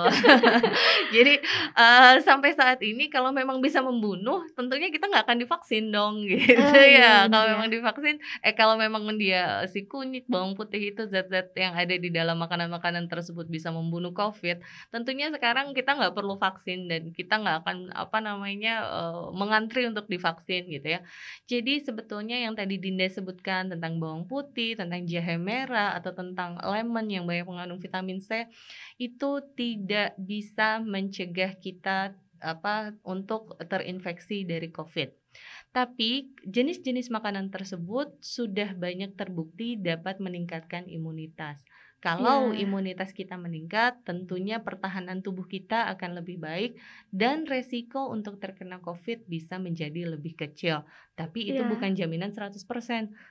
Jadi 1.16 1.34
uh, 1.80 2.20
sampai 2.20 2.52
saat 2.52 2.84
ini 2.84 3.08
kalau 3.08 3.32
memang 3.32 3.64
bisa 3.64 3.80
membunuh, 3.80 4.44
tentunya 4.60 4.92
kita 4.92 5.08
nggak 5.08 5.24
akan 5.24 5.38
divaksin 5.40 5.88
dong, 5.88 6.20
gitu 6.28 6.60
oh, 6.60 6.76
ya. 6.76 6.84
Iya, 6.84 7.14
kalau 7.32 7.48
iya. 7.48 7.52
memang 7.56 7.70
divaksin, 7.72 8.16
eh 8.44 8.54
kalau 8.60 8.76
memang 8.76 9.08
dia 9.16 9.64
si 9.72 9.88
kunyit, 9.88 10.28
bawang 10.28 10.60
putih 10.60 10.92
itu 10.92 11.08
zat-zat 11.08 11.56
yang 11.56 11.80
ada 11.80 11.96
di 11.96 12.12
dalam 12.12 12.36
makanan-makanan 12.44 13.08
tersebut 13.08 13.48
bisa 13.48 13.72
membunuh 13.72 14.12
COVID, 14.12 14.60
tentunya 14.92 15.32
sekarang 15.32 15.72
kita 15.72 15.96
nggak 15.96 16.12
perlu 16.12 16.36
vaksin 16.36 16.92
dan 16.92 17.14
kita 17.14 17.40
nggak 17.40 17.53
akan 17.60 17.94
apa 17.94 18.18
namanya 18.24 18.88
uh, 18.88 19.30
mengantri 19.36 19.86
untuk 19.86 20.10
divaksin 20.10 20.66
gitu 20.72 20.98
ya. 20.98 21.00
Jadi 21.46 21.84
sebetulnya 21.84 22.40
yang 22.40 22.58
tadi 22.58 22.80
Dinda 22.80 23.06
sebutkan 23.12 23.70
tentang 23.70 24.00
bawang 24.00 24.26
putih, 24.26 24.80
tentang 24.80 25.04
jahe 25.06 25.38
merah 25.38 25.94
atau 25.94 26.16
tentang 26.16 26.58
lemon 26.64 27.06
yang 27.12 27.24
banyak 27.28 27.46
mengandung 27.46 27.82
vitamin 27.82 28.18
C 28.18 28.48
itu 28.98 29.42
tidak 29.54 30.16
bisa 30.18 30.80
mencegah 30.82 31.54
kita 31.60 32.16
apa 32.44 32.92
untuk 33.08 33.56
terinfeksi 33.72 34.44
dari 34.44 34.68
COVID. 34.68 35.10
Tapi 35.74 36.30
jenis-jenis 36.46 37.10
makanan 37.10 37.50
tersebut 37.50 38.20
sudah 38.22 38.76
banyak 38.78 39.16
terbukti 39.18 39.80
dapat 39.80 40.22
meningkatkan 40.22 40.86
imunitas. 40.86 41.64
Kalau 42.04 42.52
yeah. 42.52 42.68
imunitas 42.68 43.16
kita 43.16 43.40
meningkat, 43.40 43.96
tentunya 44.04 44.60
pertahanan 44.60 45.24
tubuh 45.24 45.48
kita 45.48 45.88
akan 45.96 46.20
lebih 46.20 46.36
baik 46.36 46.76
dan 47.16 47.48
resiko 47.48 48.12
untuk 48.12 48.44
terkena 48.44 48.84
COVID 48.84 49.24
bisa 49.24 49.56
menjadi 49.56 50.12
lebih 50.12 50.36
kecil. 50.36 50.84
Tapi 51.14 51.54
itu 51.54 51.62
yeah. 51.62 51.70
bukan 51.70 51.94
jaminan 51.94 52.34
100%. 52.34 52.58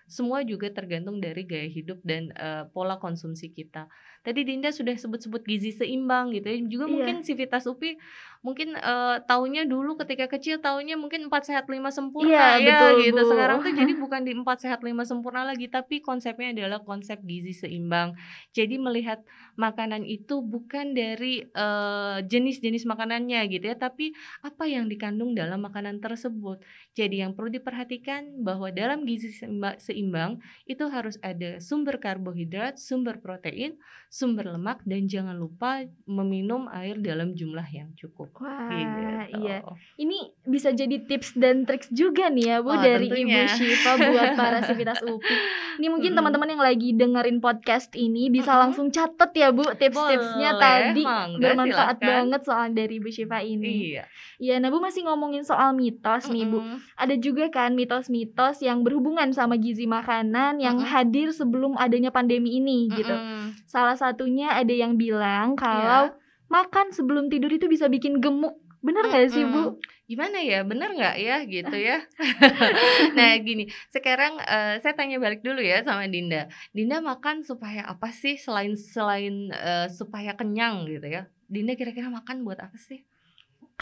Semua 0.07 0.47
juga 0.47 0.71
tergantung 0.71 1.19
dari 1.19 1.43
gaya 1.43 1.67
hidup 1.67 1.99
dan 2.07 2.31
uh, 2.39 2.71
pola 2.71 3.03
konsumsi 3.03 3.51
kita. 3.51 3.91
Tadi 4.23 4.47
Dinda 4.47 4.71
sudah 4.71 4.95
sebut-sebut 4.95 5.43
gizi 5.43 5.75
seimbang 5.75 6.31
gitu 6.31 6.47
ya. 6.47 6.59
Juga 6.71 6.87
yeah. 6.87 6.95
mungkin 6.95 7.17
Sivitas 7.27 7.67
UPI 7.67 7.99
mungkin 8.43 8.75
uh, 8.75 9.23
taunya 9.23 9.63
dulu 9.63 9.95
ketika 10.03 10.27
kecil 10.27 10.59
taunya 10.59 10.99
mungkin 10.99 11.31
empat 11.31 11.47
sehat 11.47 11.71
lima 11.71 11.95
sempurna 11.95 12.59
yeah, 12.59 12.59
ya 12.59 12.67
betul, 12.75 12.93
gitu. 13.07 13.23
Bu. 13.23 13.31
Sekarang 13.31 13.59
tuh 13.63 13.71
jadi 13.71 13.93
bukan 14.03 14.21
di 14.27 14.33
empat 14.35 14.59
sehat 14.67 14.83
lima 14.83 15.07
sempurna 15.07 15.47
lagi, 15.47 15.71
tapi 15.71 16.03
konsepnya 16.03 16.51
adalah 16.51 16.83
konsep 16.83 17.23
gizi 17.23 17.55
seimbang. 17.55 18.19
Jadi 18.51 18.83
melihat 18.83 19.23
makanan 19.55 20.03
itu 20.03 20.43
bukan 20.43 20.91
dari 20.91 21.47
uh, 21.55 22.19
jenis-jenis 22.27 22.83
makanannya 22.83 23.47
gitu 23.47 23.63
ya, 23.63 23.79
tapi 23.79 24.11
apa 24.43 24.67
yang 24.67 24.91
dikandung 24.91 25.39
dalam 25.39 25.63
makanan 25.63 26.03
tersebut. 26.03 26.59
Jadi 26.93 27.25
yang 27.25 27.33
perlu 27.33 27.49
diperhatikan 27.49 28.45
bahwa 28.45 28.69
dalam 28.69 29.03
gizi 29.03 29.33
seimbang 29.79 30.37
itu 30.63 30.85
harus 30.87 31.17
ada 31.19 31.57
sumber 31.57 31.97
karbohidrat, 31.97 32.77
sumber 32.77 33.17
protein, 33.17 33.81
sumber 34.07 34.45
lemak 34.47 34.85
dan 34.85 35.09
jangan 35.09 35.33
lupa 35.33 35.81
meminum 36.05 36.69
air 36.69 37.01
dalam 37.01 37.33
jumlah 37.33 37.65
yang 37.67 37.97
cukup. 37.97 38.29
Wah, 38.37 38.69
gitu. 38.69 39.41
iya. 39.41 39.65
Ini 39.97 40.19
bisa 40.45 40.69
jadi 40.69 41.01
tips 41.01 41.33
dan 41.35 41.65
triks 41.65 41.89
juga 41.89 42.29
nih 42.29 42.45
ya 42.47 42.57
Bu 42.61 42.69
Oh, 42.69 42.77
dari 42.77 43.09
tentunya. 43.09 43.45
Ibu 43.45 43.57
Syifa 43.57 43.93
buat 43.97 44.29
para 44.35 44.59
sivitas 44.69 45.01
UPI. 45.01 45.37
Ini 45.81 45.89
mungkin 45.89 46.13
teman-teman 46.13 46.49
yang 46.51 46.61
lagi 46.61 46.93
dengerin 46.93 47.41
podcast 47.41 47.89
ini 47.95 48.29
bisa 48.29 48.53
Mm-mm. 48.53 48.63
langsung 48.63 48.87
catet 48.89 49.33
ya 49.33 49.49
Bu 49.49 49.65
tips-tipsnya 49.65 50.61
tadi. 50.61 51.01
mangga, 51.03 51.41
Bermanfaat 51.41 51.97
silakan. 51.97 52.13
banget 52.21 52.41
soal 52.45 52.67
dari 52.71 53.01
Ibu 53.01 53.09
Syifa 53.09 53.41
ini. 53.41 53.97
Iya. 53.97 54.05
Iya, 54.37 54.55
nah 54.59 54.69
Bu 54.69 54.77
masih 54.77 55.03
ngomongin 55.03 55.41
soal 55.41 55.73
mitos 55.73 56.29
nih 56.29 56.45
Bu. 56.45 56.61
Ada 56.95 57.15
juga 57.17 57.49
kan 57.49 57.73
mitos-mitos 57.73 58.61
yang 58.61 58.83
berhubungan 58.83 59.31
sama 59.31 59.57
gizi 59.57 59.85
makanan 59.85 60.59
yang 60.59 60.79
Mm-mm. 60.79 60.91
hadir 60.91 61.31
sebelum 61.31 61.75
adanya 61.77 62.11
pandemi 62.11 62.57
ini 62.57 62.87
gitu. 62.93 63.13
Mm-mm. 63.13 63.55
Salah 63.65 63.95
satunya 63.95 64.53
ada 64.53 64.73
yang 64.73 64.95
bilang 64.97 65.55
kalau 65.55 66.13
Iya. 66.13 66.19
makan 66.47 66.93
sebelum 66.93 67.27
tidur 67.29 67.49
itu 67.49 67.67
bisa 67.67 67.87
bikin 67.87 68.21
gemuk. 68.21 68.57
Bener 68.83 69.07
nggak 69.07 69.31
sih 69.31 69.47
Bu? 69.47 69.79
Gimana 70.11 70.43
ya, 70.43 70.67
bener 70.67 70.91
nggak 70.93 71.17
ya 71.17 71.37
gitu 71.47 71.77
ya? 71.79 72.03
nah 73.17 73.33
gini, 73.39 73.71
sekarang 73.89 74.43
eh, 74.43 74.83
saya 74.83 74.93
tanya 74.99 75.23
balik 75.23 75.41
dulu 75.41 75.63
ya 75.63 75.81
sama 75.87 76.05
Dinda. 76.11 76.51
Dinda 76.75 76.99
makan 76.99 77.47
supaya 77.47 77.87
apa 77.87 78.11
sih 78.11 78.35
selain 78.35 78.75
selain 78.75 79.49
eh, 79.55 79.87
supaya 79.87 80.35
kenyang 80.35 80.85
gitu 80.91 81.07
ya? 81.07 81.31
Dinda 81.47 81.79
kira-kira 81.79 82.11
makan 82.11 82.43
buat 82.43 82.59
apa 82.59 82.75
sih? 82.75 83.07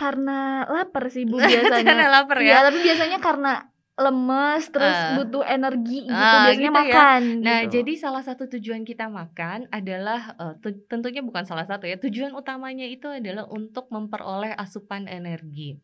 Karena 0.01 0.65
lapar 0.65 1.13
sih 1.13 1.29
Bu 1.29 1.37
Karena 1.45 1.77
biasanya. 1.77 2.09
lapar 2.09 2.39
Iya, 2.41 2.49
ya. 2.57 2.59
tapi 2.73 2.79
biasanya 2.81 3.19
karena 3.21 3.53
lemes 4.01 4.73
terus 4.73 4.97
Ah. 4.97 5.21
butuh 5.21 5.45
energi 5.45 6.09
gitu 6.09 6.17
Ah, 6.17 6.49
biasanya 6.49 6.57
gitu 6.57 6.73
ya. 6.73 6.81
makan 6.81 7.21
Nah, 7.45 7.59
gitu. 7.63 7.73
jadi 7.77 7.93
salah 7.95 8.23
satu 8.25 8.49
tujuan 8.49 8.83
kita 8.83 9.07
makan 9.07 9.69
adalah 9.69 10.33
tu- 10.59 10.81
tentunya 10.89 11.21
bukan 11.21 11.45
salah 11.45 11.69
satu 11.69 11.85
ya. 11.85 12.01
Tujuan 12.01 12.33
utamanya 12.33 12.89
itu 12.89 13.07
adalah 13.07 13.45
untuk 13.47 13.93
memperoleh 13.93 14.57
asupan 14.57 15.05
energi. 15.05 15.77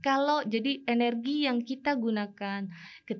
Kalau 0.00 0.42
jadi 0.42 0.82
energi 0.84 1.44
yang 1.44 1.62
kita 1.62 1.94
gunakan 1.94 2.66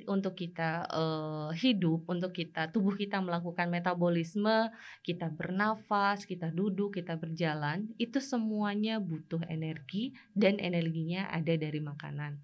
untuk 0.08 0.34
kita 0.34 0.88
eh, 0.90 1.48
hidup, 1.54 2.08
untuk 2.08 2.32
kita 2.32 2.66
tubuh 2.68 2.96
kita 2.96 3.20
melakukan 3.20 3.68
metabolisme, 3.68 4.72
kita 5.00 5.30
bernafas, 5.30 6.24
kita 6.24 6.50
duduk, 6.50 6.96
kita 6.96 7.14
berjalan, 7.14 7.92
itu 7.96 8.18
semuanya 8.18 8.98
butuh 8.98 9.44
energi 9.46 10.10
dan 10.32 10.58
energinya 10.58 11.28
ada 11.28 11.54
dari 11.54 11.78
makanan. 11.78 12.40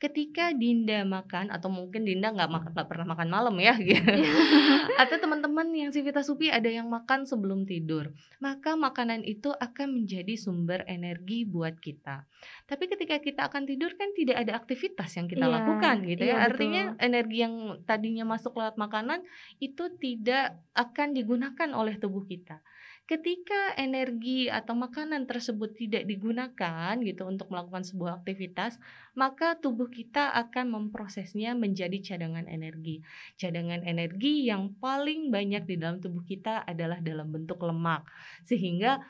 Ketika 0.00 0.56
Dinda 0.56 1.04
makan 1.04 1.52
atau 1.52 1.68
mungkin 1.68 2.08
Dinda 2.08 2.32
nggak 2.32 2.48
makan 2.48 2.70
nggak 2.72 2.88
pernah 2.88 3.06
makan 3.12 3.28
malam 3.28 3.54
ya 3.60 3.76
gitu 3.84 4.00
atau 4.96 5.16
teman-teman 5.20 5.68
yang 5.76 5.92
Civitas 5.92 6.24
Supi 6.24 6.48
ada 6.48 6.66
yang 6.72 6.88
makan 6.88 7.28
sebelum 7.28 7.68
tidur, 7.68 8.16
maka 8.40 8.80
makanan 8.80 9.22
itu 9.28 9.52
akan 9.52 10.00
menjadi 10.00 10.40
sumber 10.40 10.88
energi 10.88 11.44
buat 11.44 11.76
kita. 11.76 12.24
Tapi 12.64 12.84
ketika 12.88 13.20
kita 13.20 13.52
akan 13.52 13.68
tidur 13.68 13.92
kan 13.96 14.08
tidak 14.16 14.40
ada 14.40 14.56
aktivitas 14.56 15.20
yang 15.20 15.28
kita 15.28 15.44
Iya, 15.44 15.54
lakukan 15.60 15.96
gitu 16.08 16.22
iya, 16.24 16.36
ya. 16.36 16.44
Artinya 16.48 16.82
energi 16.96 17.38
yang 17.44 17.54
tadinya 17.84 18.24
masuk 18.24 18.56
lewat 18.56 18.80
makanan 18.80 19.20
itu 19.60 19.92
tidak 20.00 20.60
akan 20.72 21.12
digunakan 21.12 21.68
oleh 21.76 22.00
tubuh 22.00 22.24
kita. 22.24 22.64
Ketika 23.10 23.74
energi 23.74 24.46
atau 24.46 24.78
makanan 24.78 25.26
tersebut 25.26 25.74
tidak 25.74 26.06
digunakan 26.06 26.94
gitu 27.02 27.26
untuk 27.26 27.50
melakukan 27.50 27.82
sebuah 27.82 28.22
aktivitas, 28.22 28.78
maka 29.18 29.58
tubuh 29.58 29.90
kita 29.90 30.30
akan 30.30 30.70
memprosesnya 30.70 31.58
menjadi 31.58 31.98
cadangan 31.98 32.46
energi. 32.46 33.02
Cadangan 33.34 33.82
energi 33.82 34.46
yang 34.46 34.78
paling 34.78 35.34
banyak 35.34 35.66
di 35.66 35.74
dalam 35.74 35.98
tubuh 35.98 36.22
kita 36.22 36.62
adalah 36.62 37.02
dalam 37.02 37.34
bentuk 37.34 37.58
lemak. 37.66 38.06
Sehingga 38.46 39.02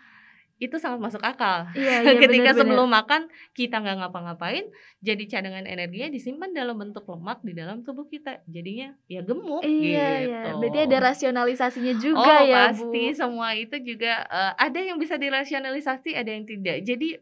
itu 0.60 0.76
sangat 0.76 1.00
masuk 1.00 1.18
akal 1.20 1.64
Iya, 1.72 1.96
iya, 2.04 2.12
ketika 2.14 2.52
bener-bener. 2.52 2.60
sebelum 2.60 2.88
makan 2.88 3.22
kita 3.50 3.80
nggak 3.80 3.96
ngapa-ngapain 3.98 4.68
jadi 5.00 5.24
cadangan 5.26 5.64
energinya 5.64 6.12
disimpan 6.12 6.52
dalam 6.52 6.76
bentuk 6.76 7.02
lemak 7.02 7.40
di 7.40 7.52
dalam 7.52 7.80
tubuh 7.80 8.04
kita 8.04 8.44
jadinya 8.46 8.92
ya 9.06 9.24
gemuk 9.24 9.64
Iya, 9.64 10.08
gitu 10.20 10.30
iya. 10.30 10.42
Berarti 10.54 10.78
ada 10.84 10.98
rasionalisasinya 11.02 11.94
juga 11.96 12.20
oh 12.20 12.40
ya, 12.44 12.56
pasti 12.68 13.02
Bu. 13.08 13.16
semua 13.16 13.48
itu 13.52 13.76
juga 13.80 14.22
eh, 14.22 14.52
ada 14.54 14.78
yang 14.78 14.96
bisa 14.96 15.16
dirasionalisasi 15.16 16.12
ada 16.12 16.28
yang 16.28 16.44
tidak 16.44 16.84
jadi 16.84 17.16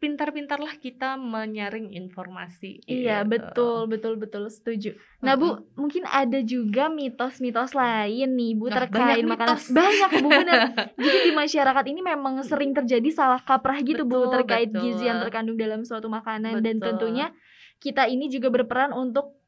pintar-pintarlah 0.00 0.80
kita 0.80 1.20
menyaring 1.20 1.92
informasi 1.92 2.80
Iya, 2.88 3.20
gitu. 3.22 3.30
betul, 3.36 3.80
betul, 3.84 4.14
betul, 4.16 4.44
setuju. 4.48 4.96
Nah, 5.20 5.36
Bu, 5.36 5.60
mungkin 5.76 6.08
ada 6.08 6.40
juga 6.40 6.88
mitos-mitos 6.88 7.76
lain 7.76 8.32
nih, 8.32 8.56
Bu, 8.56 8.72
Nah, 8.72 8.80
terkait 8.80 9.20
banyak 9.20 9.28
makanan. 9.28 9.60
mitos. 9.60 9.64
Banyak, 9.76 10.10
Bu, 10.24 10.28
bener. 10.32 10.60
Jadi 11.04 11.18
di 11.28 11.32
masyarakat 11.36 11.84
ini 11.84 12.00
memang 12.00 12.40
sering 12.40 12.72
terjadi 12.72 13.08
salah 13.12 13.44
kaprah 13.44 13.76
gitu, 13.84 14.08
Bu, 14.08 14.24
Betul, 14.24 14.40
terkait 14.40 14.72
betul. 14.72 14.88
gizi 14.88 15.04
yang 15.04 15.20
terkandung 15.20 15.60
dalam 15.60 15.84
suatu 15.84 16.08
makanan 16.08 16.64
dan 16.64 16.80
Betul. 16.80 16.86
tentunya 16.96 17.28
kita 17.76 18.08
ini 18.08 18.32
juga 18.32 18.48
berperan 18.48 18.96
untuk 18.96 19.39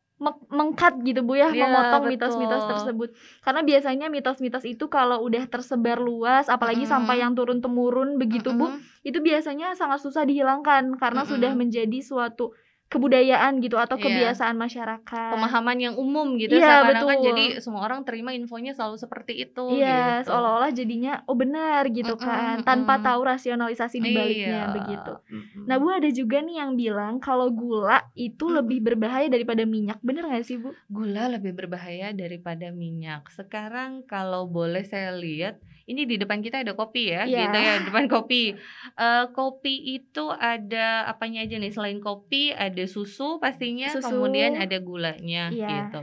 mengkat 0.49 1.03
gitu 1.03 1.27
Bu 1.27 1.35
ya, 1.37 1.51
Iya, 1.51 1.67
memotong 1.67 2.09
mitos-mitos 2.09 2.63
tersebut. 2.65 3.09
Karena 3.43 3.61
biasanya 3.67 4.07
mitos-mitos 4.09 4.65
itu 4.65 4.87
kalau 4.87 5.21
udah 5.27 5.45
tersebar 5.51 5.99
luas, 5.99 6.47
apalagi 6.47 6.87
Mm-mm. 6.87 6.95
sampai 6.95 7.21
yang 7.21 7.35
turun 7.35 7.59
temurun 7.59 8.17
begitu 8.17 8.55
Bu, 8.55 8.71
Mm-mm. 8.71 8.81
itu 9.03 9.19
biasanya 9.19 9.75
sangat 9.75 10.01
susah 10.01 10.23
dihilangkan 10.23 10.97
karena 10.97 11.23
Mm-mm. 11.27 11.33
sudah 11.35 11.53
menjadi 11.59 11.99
suatu 12.01 12.55
kebudayaan 12.93 13.59
gitu 13.59 13.75
atau 13.75 13.97
Iya. 13.97 14.05
kebiasaan 14.05 14.55
masyarakat. 14.55 15.31
pemahaman 15.33 15.79
yang 15.79 15.95
umum 15.95 16.37
gitu 16.37 16.53
Iya, 16.53 16.85
seakan-akan 16.85 17.09
betul. 17.09 17.27
jadi 17.27 17.45
semua 17.59 17.81
orang 17.83 18.01
terima 18.03 18.31
infonya 18.31 18.71
selalu 18.71 18.97
seperti 18.97 19.33
itu 19.41 19.65
Iya, 19.73 20.21
gitu. 20.21 20.29
seolah-olah 20.29 20.71
jadinya 20.71 21.25
oh 21.25 21.33
benar 21.33 21.89
gitu 21.89 22.13
Mm-mm, 22.13 22.23
kan, 22.23 22.57
tanpa 22.63 23.01
tahu 23.01 23.21
rasionalisasi 23.25 23.97
di 23.97 24.11
baliknya 24.11 24.61
Iya. 24.63 24.73
begitu. 24.73 25.13
Mm-mm. 25.27 25.65
Nah, 25.65 25.77
Bu 25.77 25.89
ada 25.91 26.11
juga 26.11 26.39
nih 26.39 26.57
yang 26.59 26.73
bilang 26.75 27.15
kalau 27.19 27.49
gula 27.49 28.05
itu 28.13 28.45
Mm-mm. 28.45 28.57
lebih 28.59 28.79
berbahaya 28.83 29.27
daripada 29.27 29.65
minyak. 29.65 29.97
Bener 30.01 30.25
gak 30.25 30.45
sih, 30.45 30.57
Bu? 30.57 30.77
gula 30.87 31.27
lebih 31.29 31.53
berbahaya 31.53 32.13
daripada 32.13 32.69
minyak. 32.69 33.25
Sekarang 33.29 34.05
kalau 34.05 34.45
boleh 34.45 34.83
saya 34.83 35.11
lihat, 35.11 35.57
ini 35.93 36.03
di 36.03 36.17
depan 36.17 36.41
kita 36.41 36.61
ada 36.61 36.73
kopi 36.73 37.09
ya, 37.09 37.23
Iya. 37.23 37.47
gitu 37.47 37.59
ya, 37.59 37.75
depan 37.85 38.05
kopi. 38.07 38.57
Eh, 38.95 39.25
kopi 39.31 39.75
itu 39.95 40.25
ada 40.29 41.05
apanya 41.07 41.41
aja 41.41 41.55
nih? 41.55 41.71
Selain 41.71 41.99
kopi, 41.99 42.51
ada 42.51 42.85
susu 42.85 43.37
pastinya, 43.39 43.87
Susu. 43.89 44.03
kemudian 44.03 44.55
ada 44.55 44.77
gulanya, 44.79 45.49
Iya. 45.49 45.69
gitu. 45.87 46.01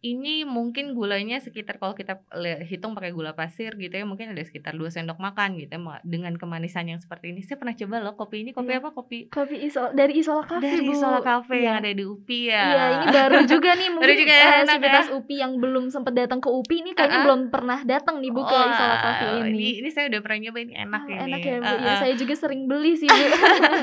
Ini 0.00 0.44
mungkin 0.44 0.92
gulanya 0.92 1.38
sekitar 1.38 1.76
kalau 1.76 1.92
kita 1.92 2.22
hitung 2.62 2.92
pakai 2.92 3.10
gula 3.10 3.32
pasir 3.32 3.74
gitu 3.74 3.92
ya, 3.92 4.02
mungkin 4.02 4.30
ada 4.30 4.40
sekitar 4.40 4.72
2 4.72 4.88
sendok 4.88 5.18
makan 5.18 5.54
gitu 5.56 5.72
ya, 5.72 5.80
dengan 6.02 6.34
kemanisan 6.34 6.86
yang 6.86 6.98
seperti 6.98 7.30
ini. 7.30 7.40
Saya 7.40 7.56
pernah 7.56 7.74
coba 7.74 7.96
loh 7.98 8.14
kopi 8.14 8.36
ini, 8.40 8.50
kopi 8.50 8.70
Iya. 8.70 8.78
apa? 8.78 8.90
Kopi 8.92 9.18
Kopi 9.28 9.56
isol 9.60 9.92
dari 9.92 10.16
Isola 10.16 10.42
Cafe, 10.42 10.62
dari 10.62 10.84
Bu. 10.84 10.94
Sola 10.94 11.18
Cafe 11.20 11.56
Iya. 11.56 11.64
yang 11.64 11.76
ada 11.78 11.90
di 11.90 12.04
UPI 12.04 12.40
ya. 12.44 12.62
Iya, 12.64 12.84
ini 12.92 13.06
baru 13.08 13.38
juga 13.44 13.70
nih 13.72 13.88
mungkin 13.94 14.14
juga 14.16 14.34
ya, 14.34 14.44
eh, 14.44 14.60
enak 14.62 14.76
Sivitas 14.76 15.08
UPI 15.10 15.36
yang 15.36 15.52
belum 15.56 15.84
sempat 15.88 16.12
datang 16.12 16.38
ke 16.38 16.48
UPI 16.48 16.76
ini 16.78 16.90
kayaknya 16.92 17.10
Ah-ah. 17.12 17.24
belum 17.24 17.40
pernah 17.48 17.78
datang 17.82 18.16
nih 18.18 18.30
Bu 18.30 18.42
ke 18.42 18.52
Wah, 18.52 18.68
Isola 18.68 18.96
Cafe 18.98 19.24
ini. 19.42 19.68
Ini, 19.78 19.88
saya 19.88 20.08
udah 20.08 20.20
pernah 20.20 20.38
nyobain 20.42 20.68
enak 20.68 21.02
Ah, 21.02 21.08
ini. 21.08 21.20
enak 21.28 21.40
ya 21.40 21.56
Bu. 21.56 21.64
Ah, 21.64 21.74
Ya, 21.74 21.88
ah. 21.88 21.98
saya 21.98 22.14
juga 22.14 22.34
sering 22.34 22.62
beli 22.64 22.92
sih 22.94 23.06
Bu. 23.06 23.16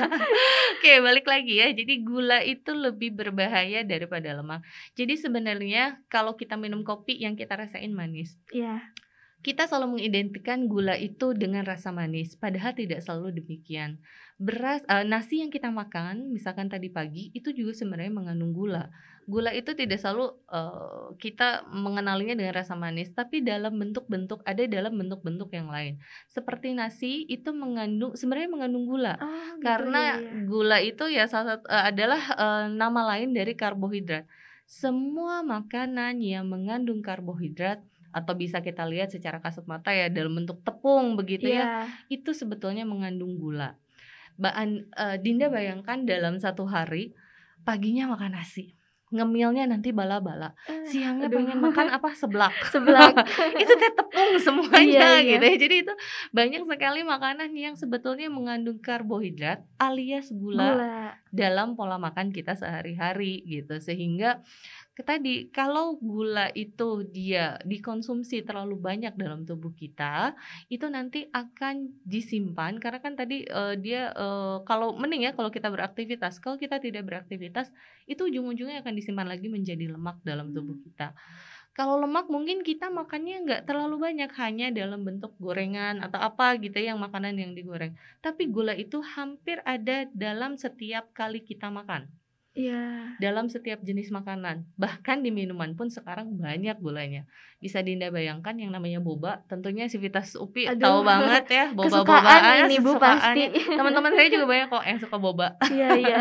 Oke, 0.76 0.92
balik 1.00 1.26
lagi 1.26 1.54
ya. 1.56 1.68
Jadi 1.70 1.94
gula 2.00 2.40
itu 2.40 2.70
lebih 2.70 3.12
berbahaya 3.12 3.82
daripada 3.82 4.32
lemak. 4.32 4.62
Jadi 4.94 5.14
sebenarnya 5.14 5.82
kalau 6.06 6.34
kita 6.34 6.54
minum 6.54 6.82
kopi 6.82 7.16
yang 7.16 7.34
kita 7.34 7.56
rasain 7.56 7.90
manis, 7.90 8.36
Iya. 8.48 8.80
kita 9.40 9.64
selalu 9.64 9.96
mengidentikan 9.96 10.66
gula 10.66 10.94
itu 10.94 11.32
dengan 11.32 11.64
rasa 11.64 11.90
manis, 11.90 12.36
padahal 12.36 12.72
tidak 12.72 13.00
selalu 13.00 13.32
demikian. 13.34 13.96
Beras, 14.36 14.80
eh, 14.84 15.04
nasi 15.04 15.40
yang 15.40 15.48
kita 15.48 15.68
makan, 15.68 16.32
misalkan 16.32 16.68
tadi 16.68 16.88
pagi, 16.88 17.28
itu 17.32 17.52
juga 17.52 17.72
sebenarnya 17.72 18.08
mengandung 18.08 18.52
gula. 18.52 18.88
Gula 19.30 19.54
itu 19.54 19.70
tidak 19.78 20.02
selalu 20.02 20.34
eh, 20.50 21.06
kita 21.22 21.70
mengenalinya 21.70 22.34
dengan 22.34 22.58
rasa 22.58 22.74
manis, 22.74 23.14
tapi 23.14 23.38
dalam 23.46 23.78
bentuk-bentuk 23.78 24.42
ada 24.42 24.58
dalam 24.66 24.98
bentuk-bentuk 24.98 25.54
yang 25.54 25.70
lain. 25.70 26.02
Seperti 26.26 26.74
nasi 26.74 27.30
itu 27.30 27.54
mengandung 27.54 28.18
sebenarnya 28.18 28.50
mengandung 28.50 28.90
gula. 28.90 29.14
Oh, 29.22 29.30
gitu, 29.54 29.62
Karena 29.62 30.18
iya, 30.18 30.26
iya. 30.26 30.42
gula 30.50 30.78
itu 30.82 31.04
ya 31.06 31.24
salah 31.30 31.56
satu 31.56 31.70
eh, 31.70 31.84
adalah 31.94 32.22
eh, 32.34 32.64
nama 32.74 33.00
lain 33.14 33.30
dari 33.30 33.54
karbohidrat. 33.54 34.26
Semua 34.66 35.46
makanan 35.46 36.18
yang 36.18 36.50
mengandung 36.50 36.98
karbohidrat 36.98 37.78
atau 38.10 38.34
bisa 38.34 38.58
kita 38.58 38.82
lihat 38.90 39.14
secara 39.14 39.38
kasat 39.38 39.62
mata 39.70 39.94
ya 39.94 40.10
dalam 40.10 40.34
bentuk 40.34 40.58
tepung 40.66 41.14
begitu 41.14 41.46
ya, 41.46 41.86
Iya. 41.86 42.18
itu 42.18 42.34
sebetulnya 42.34 42.82
mengandung 42.82 43.38
gula. 43.38 43.78
Eh, 44.40 45.16
Dinda 45.20 45.46
bayangkan 45.52 46.02
dalam 46.08 46.40
satu 46.40 46.64
hari 46.64 47.12
paginya 47.60 48.08
makan 48.08 48.40
nasi, 48.40 48.72
ngemilnya 49.10 49.66
nanti 49.66 49.90
bala-bala, 49.90 50.54
Eh, 50.66 50.86
siangnya 50.86 51.26
aduh. 51.26 51.42
pengen 51.42 51.58
makan 51.58 51.86
apa 51.90 52.14
seblak. 52.14 52.54
Seblak. 52.74 53.14
itu 53.62 53.72
teh 53.74 53.90
tepung 53.90 54.32
semuanya 54.46 54.78
Iya, 54.78 55.08
iya. 55.18 55.30
gitu 55.36 55.44
ya. 55.46 55.56
Jadi 55.58 55.76
itu 55.82 55.92
banyak 56.30 56.62
sekali 56.64 57.02
makanan 57.02 57.50
yang 57.52 57.74
sebetulnya 57.74 58.30
mengandung 58.30 58.78
karbohidrat 58.78 59.66
alias 59.76 60.30
gula, 60.30 60.62
Gula. 60.74 60.96
dalam 61.30 61.74
pola 61.74 61.98
makan 61.98 62.30
kita 62.30 62.54
sehari-hari 62.54 63.42
gitu. 63.44 63.76
Sehingga 63.76 64.40
tadi 64.98 65.48
kalau 65.48 65.96
gula 65.98 66.50
itu 66.52 67.06
dia 67.08 67.56
dikonsumsi 67.62 68.42
terlalu 68.42 68.76
banyak 68.76 69.14
dalam 69.14 69.46
tubuh 69.46 69.72
kita 69.72 70.34
itu 70.66 70.86
nanti 70.90 71.26
akan 71.30 72.02
disimpan. 72.04 72.76
Karena 72.82 72.98
kan 72.98 73.14
tadi 73.14 73.46
uh, 73.48 73.78
dia 73.78 74.10
uh, 74.12 74.62
kalau 74.66 74.94
mending 74.98 75.30
ya 75.30 75.32
kalau 75.32 75.48
kita 75.48 75.70
beraktivitas. 75.70 76.42
Kalau 76.42 76.58
kita 76.58 76.82
tidak 76.82 77.06
beraktivitas 77.06 77.70
itu 78.10 78.26
ujung-ujungnya 78.26 78.82
akan 78.82 78.94
disimpan 78.94 79.26
lagi 79.30 79.46
menjadi 79.46 79.90
lemak 79.90 80.20
dalam 80.26 80.52
tubuh 80.52 80.76
hmm. 80.76 80.84
kita. 80.90 81.14
Kalau 81.70 81.96
lemak 82.02 82.26
mungkin 82.26 82.66
kita 82.66 82.90
makannya 82.90 83.46
nggak 83.46 83.62
terlalu 83.64 84.10
banyak 84.10 84.30
hanya 84.42 84.74
dalam 84.74 85.06
bentuk 85.06 85.32
gorengan 85.38 86.02
atau 86.02 86.18
apa 86.18 86.58
gitu 86.58 86.76
ya 86.76 86.92
yang 86.92 87.00
makanan 87.00 87.38
yang 87.38 87.54
digoreng. 87.54 87.94
Tapi 88.20 88.50
gula 88.50 88.74
itu 88.74 88.98
hampir 89.00 89.62
ada 89.62 90.04
dalam 90.10 90.58
setiap 90.58 91.14
kali 91.14 91.40
kita 91.40 91.70
makan 91.70 92.10
Iya. 92.50 93.14
Dalam 93.22 93.46
setiap 93.46 93.78
jenis 93.86 94.10
makanan, 94.10 94.66
bahkan 94.74 95.22
di 95.22 95.30
minuman 95.30 95.78
pun 95.78 95.86
sekarang 95.86 96.34
banyak 96.34 96.74
gulanya. 96.82 97.22
Bisa 97.62 97.78
Dinda 97.78 98.10
bayangkan 98.10 98.58
yang 98.58 98.74
namanya 98.74 98.98
boba, 98.98 99.46
tentunya 99.46 99.86
Sivitas 99.86 100.34
Upi 100.34 100.66
Aduh, 100.66 100.82
tahu 100.82 100.98
banget 101.06 101.44
ya 101.46 101.64
boba-bobaan 101.78 102.66
ini 102.66 102.82
Bu 102.82 102.98
pasti. 102.98 103.54
Teman-teman 103.54 104.10
saya 104.18 104.28
juga 104.32 104.46
banyak 104.50 104.66
kok 104.66 104.84
yang 104.84 104.98
suka 104.98 105.16
boba. 105.22 105.48
Iya, 105.70 105.88
iya. 105.94 106.18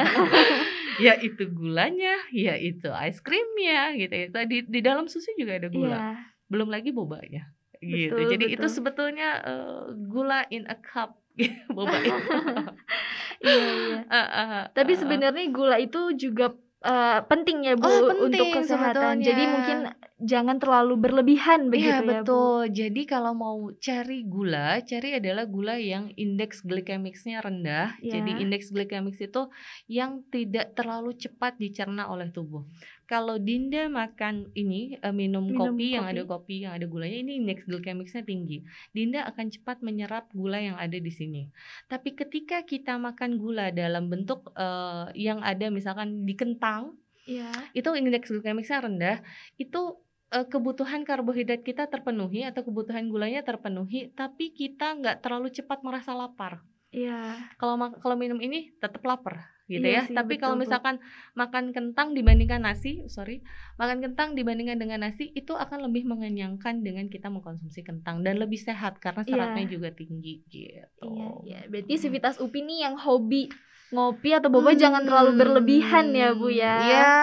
ya 1.10 1.14
itu 1.18 1.50
gulanya, 1.50 2.14
ya 2.30 2.54
itu 2.60 2.94
es 2.94 3.18
krimnya 3.26 3.98
gitu 3.98 4.14
ya. 4.14 4.26
Di 4.46 4.70
di 4.70 4.80
dalam 4.86 5.10
susu 5.10 5.34
juga 5.34 5.58
ada 5.58 5.74
gula. 5.74 5.98
Iya. 5.98 6.04
Belum 6.46 6.70
lagi 6.70 6.94
bobanya 6.94 7.50
gitu. 7.80 8.16
Betul, 8.16 8.32
Jadi 8.36 8.46
betul. 8.52 8.56
itu 8.60 8.68
sebetulnya 8.68 9.30
uh, 9.44 9.84
gula 9.96 10.44
in 10.52 10.68
a 10.68 10.78
cup 10.78 11.16
boba 11.76 11.98
itu. 12.02 12.12
iya 13.48 13.64
iya. 13.64 13.98
Uh, 14.06 14.16
uh, 14.16 14.40
uh, 14.40 14.64
Tapi 14.76 14.94
sebenarnya 15.00 15.46
gula 15.52 15.78
itu 15.80 16.14
juga 16.20 16.52
uh, 16.84 17.20
penting 17.28 17.68
ya 17.68 17.74
Bu 17.76 17.88
oh, 17.88 18.12
penting, 18.12 18.26
untuk 18.28 18.46
kesehatan. 18.62 19.20
Sebetulnya. 19.20 19.26
Jadi 19.28 19.44
mungkin 19.48 19.78
jangan 20.20 20.58
terlalu 20.60 20.94
berlebihan 21.00 21.60
iya, 21.68 21.72
begitu 21.72 21.90
ya, 21.90 22.00
betul. 22.04 22.62
Bu. 22.68 22.74
Jadi 22.76 23.02
kalau 23.08 23.34
mau 23.36 23.60
cari 23.80 24.20
gula, 24.28 24.70
cari 24.84 25.10
adalah 25.16 25.46
gula 25.48 25.76
yang 25.80 26.12
indeks 26.16 26.64
glikemiknya 26.64 27.40
rendah. 27.40 27.96
Ya. 28.04 28.20
Jadi 28.20 28.44
indeks 28.44 28.72
glikemik 28.72 29.16
itu 29.16 29.42
yang 29.88 30.24
tidak 30.32 30.76
terlalu 30.76 31.16
cepat 31.16 31.56
dicerna 31.60 32.12
oleh 32.12 32.32
tubuh. 32.32 32.68
Kalau 33.10 33.42
Dinda 33.42 33.90
makan 33.90 34.54
ini 34.54 34.94
uh, 35.02 35.10
minum, 35.10 35.50
minum 35.50 35.74
kopi, 35.74 35.74
kopi 35.74 35.88
yang 35.98 36.06
ada 36.06 36.22
kopi 36.30 36.56
yang 36.62 36.78
ada 36.78 36.86
gulanya 36.86 37.18
ini 37.26 37.42
indeks 37.42 37.66
glikemiknya 37.66 38.22
tinggi. 38.22 38.62
Dinda 38.94 39.26
akan 39.26 39.50
cepat 39.50 39.82
menyerap 39.82 40.30
gula 40.30 40.62
yang 40.62 40.78
ada 40.78 40.94
di 40.94 41.10
sini. 41.10 41.50
Tapi 41.90 42.14
ketika 42.14 42.62
kita 42.62 43.02
makan 43.02 43.42
gula 43.42 43.74
dalam 43.74 44.14
bentuk 44.14 44.54
uh, 44.54 45.10
yang 45.18 45.42
ada 45.42 45.74
misalkan 45.74 46.22
di 46.30 46.38
kentang, 46.38 47.02
ya. 47.26 47.50
itu 47.74 47.90
indeks 47.98 48.30
glikemiknya 48.30 48.78
rendah, 48.78 49.18
itu 49.58 49.98
uh, 50.30 50.46
kebutuhan 50.46 51.02
karbohidrat 51.02 51.66
kita 51.66 51.90
terpenuhi 51.90 52.46
atau 52.46 52.62
kebutuhan 52.62 53.10
gulanya 53.10 53.42
terpenuhi, 53.42 54.14
tapi 54.14 54.54
kita 54.54 54.94
nggak 55.02 55.26
terlalu 55.26 55.50
cepat 55.50 55.82
merasa 55.82 56.14
lapar. 56.14 56.62
Iya. 56.94 57.50
Kalau 57.58 57.74
kalau 57.98 58.14
minum 58.14 58.38
ini 58.38 58.70
tetap 58.78 59.02
lapar 59.02 59.59
gitu 59.70 59.86
iya 59.86 60.02
ya. 60.02 60.10
Sih, 60.10 60.18
Tapi 60.18 60.42
kalau 60.42 60.58
misalkan 60.58 60.98
makan 61.38 61.70
kentang 61.70 62.18
dibandingkan 62.18 62.66
nasi, 62.66 63.06
sorry, 63.06 63.46
makan 63.78 64.02
kentang 64.02 64.34
dibandingkan 64.34 64.82
dengan 64.82 65.06
nasi 65.06 65.30
itu 65.38 65.54
akan 65.54 65.86
lebih 65.86 66.10
mengenyangkan 66.10 66.82
dengan 66.82 67.06
kita 67.08 67.30
mengkonsumsi 67.30 67.86
kentang 67.86 68.26
dan 68.26 68.42
lebih 68.42 68.58
sehat 68.58 68.98
karena 68.98 69.22
iya. 69.22 69.30
seratnya 69.30 69.64
iya. 69.70 69.72
juga 69.72 69.90
tinggi 69.94 70.42
gitu. 70.50 71.06
Iya, 71.06 71.30
iya. 71.46 71.60
Berarti 71.70 71.94
Sivitas 72.02 72.42
Upi 72.42 72.66
nih 72.66 72.90
yang 72.90 72.98
hobi 72.98 73.54
ngopi 73.90 74.38
atau 74.38 74.54
boba 74.54 74.74
hmm. 74.74 74.82
jangan 74.82 75.02
terlalu 75.02 75.32
berlebihan 75.34 76.14
ya 76.14 76.30
bu 76.38 76.54
ya 76.54 76.76
ya 76.78 77.14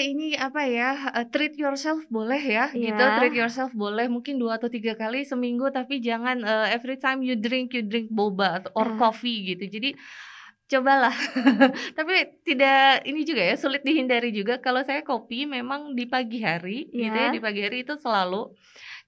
ini 0.00 0.32
apa 0.40 0.64
ya 0.64 1.12
uh, 1.12 1.26
treat 1.28 1.52
yourself 1.60 2.00
boleh 2.08 2.40
ya 2.40 2.72
yeah. 2.72 2.96
gitu 2.96 3.04
treat 3.20 3.34
yourself 3.36 3.70
boleh 3.76 4.08
mungkin 4.08 4.40
dua 4.40 4.56
atau 4.56 4.72
tiga 4.72 4.96
kali 4.96 5.28
seminggu 5.28 5.68
tapi 5.68 6.00
jangan 6.00 6.40
uh, 6.48 6.64
every 6.72 6.96
time 6.96 7.20
you 7.20 7.36
drink 7.36 7.76
you 7.76 7.84
drink 7.84 8.08
boba 8.08 8.64
atau 8.64 8.72
or 8.72 8.88
uh. 8.88 8.96
coffee 8.96 9.52
gitu 9.52 9.68
jadi 9.68 9.92
cobalah. 10.68 11.16
Tapi 11.98 12.14
tidak 12.44 13.02
ini 13.08 13.24
juga 13.24 13.42
ya 13.42 13.56
sulit 13.56 13.82
dihindari 13.82 14.30
juga. 14.30 14.60
Kalau 14.60 14.84
saya 14.84 15.00
kopi 15.02 15.48
memang 15.48 15.96
di 15.96 16.04
pagi 16.04 16.44
hari 16.44 16.86
yeah. 16.92 17.08
gitu 17.08 17.16
ya 17.16 17.28
di 17.32 17.40
pagi 17.40 17.60
hari 17.64 17.82
itu 17.82 17.96
selalu. 17.96 18.52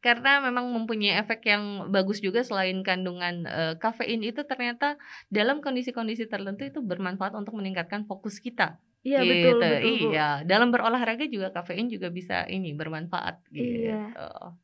Karena 0.00 0.40
memang 0.40 0.72
mempunyai 0.72 1.20
efek 1.20 1.44
yang 1.44 1.92
bagus 1.92 2.24
juga 2.24 2.40
selain 2.40 2.80
kandungan 2.80 3.44
uh, 3.44 3.74
kafein 3.76 4.24
itu 4.24 4.40
ternyata 4.48 4.96
dalam 5.28 5.60
kondisi-kondisi 5.60 6.24
tertentu 6.24 6.64
itu 6.64 6.80
bermanfaat 6.80 7.36
untuk 7.36 7.60
meningkatkan 7.60 8.08
fokus 8.08 8.40
kita 8.40 8.80
Iya 9.00 9.24
gitu. 9.24 9.32
betul 9.32 9.54
betul. 9.64 10.12
Iya, 10.12 10.28
dalam 10.44 10.68
berolahraga 10.68 11.24
juga 11.24 11.48
kafein 11.48 11.88
juga 11.88 12.12
bisa 12.12 12.44
ini 12.52 12.76
bermanfaat 12.76 13.40
gitu. 13.48 13.88
Iya. 13.88 14.12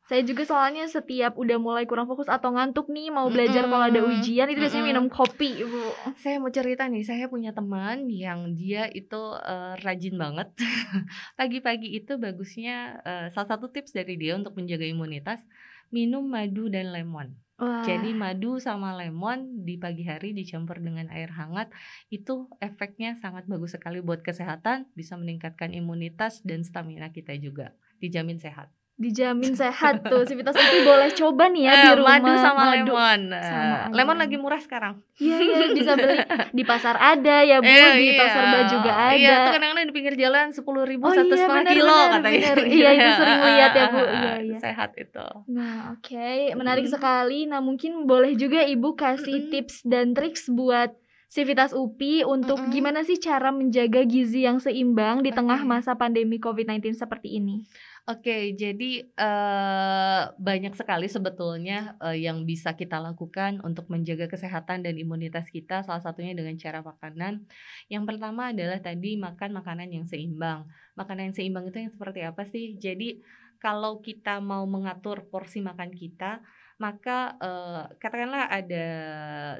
Saya 0.05 0.21
juga 0.21 0.45
soalnya 0.45 0.85
setiap 0.85 1.41
udah 1.41 1.57
mulai 1.57 1.89
kurang 1.89 2.05
fokus 2.05 2.29
atau 2.29 2.53
ngantuk 2.53 2.85
nih 2.93 3.09
mau 3.09 3.33
belajar 3.33 3.65
mm 3.65 3.65
-hmm. 3.65 3.73
kalau 3.73 3.85
ada 3.89 4.01
ujian 4.05 4.45
itu 4.53 4.61
biasanya 4.61 4.85
mm 4.85 4.93
-hmm. 4.93 5.01
minum 5.01 5.07
kopi, 5.09 5.51
Bu. 5.65 5.81
Saya 6.21 6.37
mau 6.37 6.53
cerita 6.53 6.85
nih, 6.85 7.01
saya 7.01 7.25
punya 7.25 7.49
teman 7.49 8.05
yang 8.13 8.53
dia 8.53 8.85
itu 8.93 9.17
uh, 9.41 9.73
rajin 9.81 10.21
banget. 10.21 10.53
Pagi-pagi 11.39 11.97
itu 11.97 12.21
bagusnya 12.21 13.01
uh, 13.01 13.25
salah 13.33 13.57
satu 13.57 13.73
tips 13.73 13.97
dari 13.97 14.21
dia 14.21 14.37
untuk 14.37 14.53
menjaga 14.53 14.85
imunitas 14.85 15.41
minum 15.89 16.21
madu 16.29 16.69
dan 16.69 16.93
lemon. 16.93 17.46
Wah. 17.57 17.81
Jadi 17.81 18.13
madu 18.13 18.61
sama 18.61 18.93
lemon 18.93 19.65
di 19.65 19.81
pagi 19.81 20.05
hari 20.05 20.29
dicampur 20.29 20.77
dengan 20.77 21.09
air 21.09 21.33
hangat 21.33 21.73
itu 22.13 22.45
efeknya 22.61 23.17
sangat 23.17 23.49
bagus 23.49 23.73
sekali 23.73 23.97
buat 23.97 24.21
kesehatan, 24.21 24.93
bisa 24.93 25.17
meningkatkan 25.17 25.73
imunitas 25.73 26.45
dan 26.45 26.61
stamina 26.61 27.09
kita 27.09 27.33
juga. 27.41 27.73
Dijamin 27.97 28.37
sehat 28.37 28.76
dijamin 28.97 29.53
sehat 29.53 30.01
tuh 30.01 30.25
Sivitas 30.25 30.57
itu 30.57 30.81
boleh 30.81 31.13
coba 31.13 31.53
nih 31.53 31.69
ya 31.69 31.71
eh, 31.71 31.81
di 31.85 31.89
rumah 32.01 32.17
madu 32.17 32.33
sama 32.41 32.61
madu. 32.73 32.97
lemon 32.97 33.21
sama 33.29 33.77
lemon 33.93 34.17
lagi 34.17 34.37
murah 34.41 34.57
sekarang 34.57 34.97
iya 35.21 35.37
iya 35.37 35.57
bisa 35.69 35.93
beli 35.93 36.17
di 36.57 36.63
pasar 36.65 36.97
ada 36.97 37.45
ya 37.45 37.61
bu 37.61 37.69
eh, 37.69 37.93
di 37.93 38.09
iya. 38.09 38.17
pasar 38.17 38.43
baju 38.49 38.65
juga 38.73 38.91
iya, 38.91 39.05
ada 39.05 39.17
iya 39.21 39.35
tuh 39.45 39.53
kadang-kadang 39.53 39.85
di 39.85 39.93
pinggir 39.93 40.15
jalan 40.17 40.45
sepuluh 40.49 40.83
ribu 40.89 41.05
oh, 41.05 41.13
satu 41.13 41.29
iya, 41.37 41.45
setengah 41.45 41.65
kilo 41.77 41.93
bener, 41.93 42.09
katanya 42.17 42.49
bener. 42.57 42.65
iya 42.73 42.89
itu 42.89 43.09
sering 43.21 43.41
lihat 43.45 43.71
ya 43.77 43.85
bu 43.85 44.01
iya 44.01 44.33
iya 44.41 44.57
sehat 44.57 44.91
itu 44.97 45.27
nah 45.45 45.77
oke 45.93 46.01
okay. 46.01 46.57
menarik 46.57 46.85
hmm. 46.89 46.93
sekali 46.97 47.39
nah 47.45 47.61
mungkin 47.61 48.09
boleh 48.09 48.33
juga 48.33 48.65
ibu 48.65 48.97
kasih 48.97 49.45
hmm. 49.45 49.49
tips 49.53 49.85
dan 49.85 50.17
triks 50.17 50.49
buat 50.49 50.97
Sivitas 51.27 51.75
UPI 51.75 52.23
untuk 52.23 52.55
mm 52.55 52.71
-hmm. 52.71 52.73
gimana 52.79 52.99
sih 53.03 53.19
cara 53.19 53.51
menjaga 53.51 54.07
gizi 54.07 54.47
yang 54.47 54.63
seimbang 54.63 55.19
di 55.19 55.35
tengah 55.35 55.59
masa 55.67 55.91
pandemi 55.99 56.39
COVID-19 56.39 56.95
seperti 56.95 57.43
ini? 57.43 57.67
Oke, 58.07 58.55
jadi 58.55 59.03
uh, 59.19 60.31
banyak 60.39 60.71
sekali 60.79 61.11
sebetulnya 61.11 61.99
uh, 61.99 62.15
yang 62.15 62.47
bisa 62.47 62.71
kita 62.71 63.03
lakukan 63.03 63.59
untuk 63.67 63.91
menjaga 63.91 64.31
kesehatan 64.31 64.79
dan 64.79 64.95
imunitas 64.95 65.51
kita. 65.51 65.83
Salah 65.83 65.99
satunya 65.99 66.31
dengan 66.31 66.55
cara 66.55 66.79
makanan. 66.79 67.43
Yang 67.91 68.03
pertama 68.07 68.55
adalah 68.55 68.79
tadi 68.79 69.19
makan 69.19 69.59
makanan 69.59 69.91
yang 69.91 70.07
seimbang. 70.07 70.63
Makanan 70.95 71.27
yang 71.27 71.35
seimbang 71.35 71.67
itu 71.67 71.83
yang 71.83 71.91
seperti 71.91 72.23
apa 72.23 72.47
sih? 72.47 72.79
Jadi 72.79 73.19
kalau 73.59 73.99
kita 73.99 74.39
mau 74.39 74.63
mengatur 74.63 75.27
porsi 75.27 75.59
makan 75.59 75.91
kita, 75.91 76.39
maka 76.79 77.35
uh, 77.43 77.91
katakanlah 77.99 78.47
ada 78.47 78.85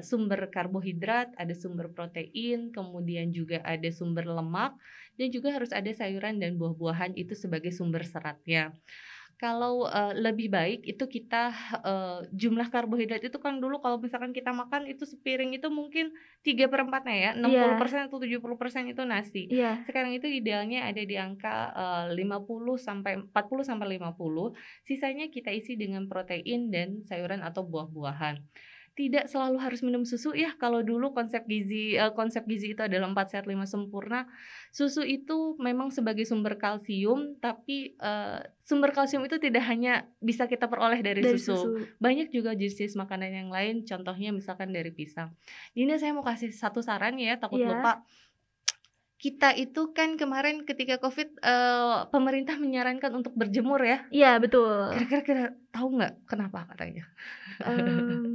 sumber 0.00 0.48
karbohidrat, 0.48 1.34
ada 1.36 1.52
sumber 1.52 1.92
protein, 1.92 2.72
kemudian 2.72 3.28
juga 3.28 3.60
ada 3.60 3.92
sumber 3.92 4.24
lemak 4.24 4.72
dan 5.18 5.28
juga 5.34 5.50
harus 5.50 5.74
ada 5.74 5.90
sayuran 5.90 6.38
dan 6.38 6.54
buah-buahan 6.54 7.18
itu 7.18 7.34
sebagai 7.34 7.74
sumber 7.74 8.06
seratnya. 8.06 8.72
Kalau 9.38 9.86
uh, 9.86 10.10
lebih 10.18 10.50
baik 10.50 10.82
itu 10.82 11.06
kita 11.06 11.54
uh, 11.86 12.26
jumlah 12.34 12.74
karbohidrat 12.74 13.22
itu 13.22 13.38
kan 13.38 13.62
dulu 13.62 13.78
kalau 13.78 14.02
misalkan 14.02 14.34
kita 14.34 14.50
makan 14.50 14.90
itu 14.90 15.06
sepiring 15.06 15.54
itu 15.54 15.70
mungkin 15.70 16.10
tiga 16.42 16.66
per 16.66 16.82
empatnya 16.82 17.14
ya, 17.14 17.30
60% 17.38 17.46
yeah. 17.54 18.02
atau 18.10 18.18
70% 18.18 18.90
itu 18.90 19.02
nasi. 19.06 19.42
Yeah. 19.46 19.86
Sekarang 19.86 20.10
itu 20.10 20.26
idealnya 20.26 20.90
ada 20.90 20.98
di 20.98 21.14
angka 21.14 21.70
uh, 21.70 22.06
50 22.10 22.18
sampai 22.82 23.12
40 23.30 23.62
sampai 23.62 23.86
50. 24.02 24.18
Sisanya 24.82 25.30
kita 25.30 25.54
isi 25.54 25.78
dengan 25.78 26.10
protein 26.10 26.74
dan 26.74 27.06
sayuran 27.06 27.46
atau 27.46 27.62
buah-buahan 27.62 28.42
tidak 28.98 29.30
selalu 29.30 29.62
harus 29.62 29.78
minum 29.86 30.02
susu. 30.02 30.34
Ya 30.34 30.58
kalau 30.58 30.82
dulu 30.82 31.14
konsep 31.14 31.46
gizi 31.46 31.94
uh, 31.94 32.10
konsep 32.18 32.42
gizi 32.50 32.74
itu 32.74 32.82
adalah 32.82 33.06
4 33.06 33.30
sehat 33.30 33.46
5 33.46 33.54
sempurna. 33.62 34.26
Susu 34.74 35.06
itu 35.06 35.54
memang 35.62 35.94
sebagai 35.94 36.26
sumber 36.26 36.58
kalsium 36.58 37.38
tapi 37.38 37.94
uh, 38.02 38.42
sumber 38.66 38.90
kalsium 38.90 39.22
itu 39.22 39.38
tidak 39.38 39.62
hanya 39.70 40.10
bisa 40.18 40.50
kita 40.50 40.66
peroleh 40.66 40.98
dari, 40.98 41.22
dari 41.22 41.38
susu. 41.38 41.54
susu. 41.54 41.68
Banyak 42.02 42.34
juga 42.34 42.58
jenis-jenis 42.58 42.98
makanan 42.98 43.30
yang 43.30 43.50
lain 43.54 43.86
contohnya 43.86 44.34
misalkan 44.34 44.74
dari 44.74 44.90
pisang. 44.90 45.30
Ini 45.78 45.94
saya 45.94 46.10
mau 46.10 46.26
kasih 46.26 46.50
satu 46.50 46.82
saran 46.82 47.22
ya 47.22 47.38
takut 47.38 47.62
yeah. 47.62 47.70
lupa. 47.70 48.02
Kita 49.18 49.54
itu 49.54 49.94
kan 49.94 50.18
kemarin 50.18 50.66
ketika 50.66 50.98
covid 50.98 51.38
uh, 51.42 52.10
pemerintah 52.10 52.58
menyarankan 52.58 53.14
untuk 53.14 53.30
berjemur 53.38 53.78
ya. 53.78 54.02
Iya 54.10 54.42
betul. 54.42 54.90
Kira-kira 55.06 55.54
tahu 55.70 56.02
nggak 56.02 56.26
kenapa 56.26 56.66
katanya? 56.74 57.06
Um, 57.62 58.27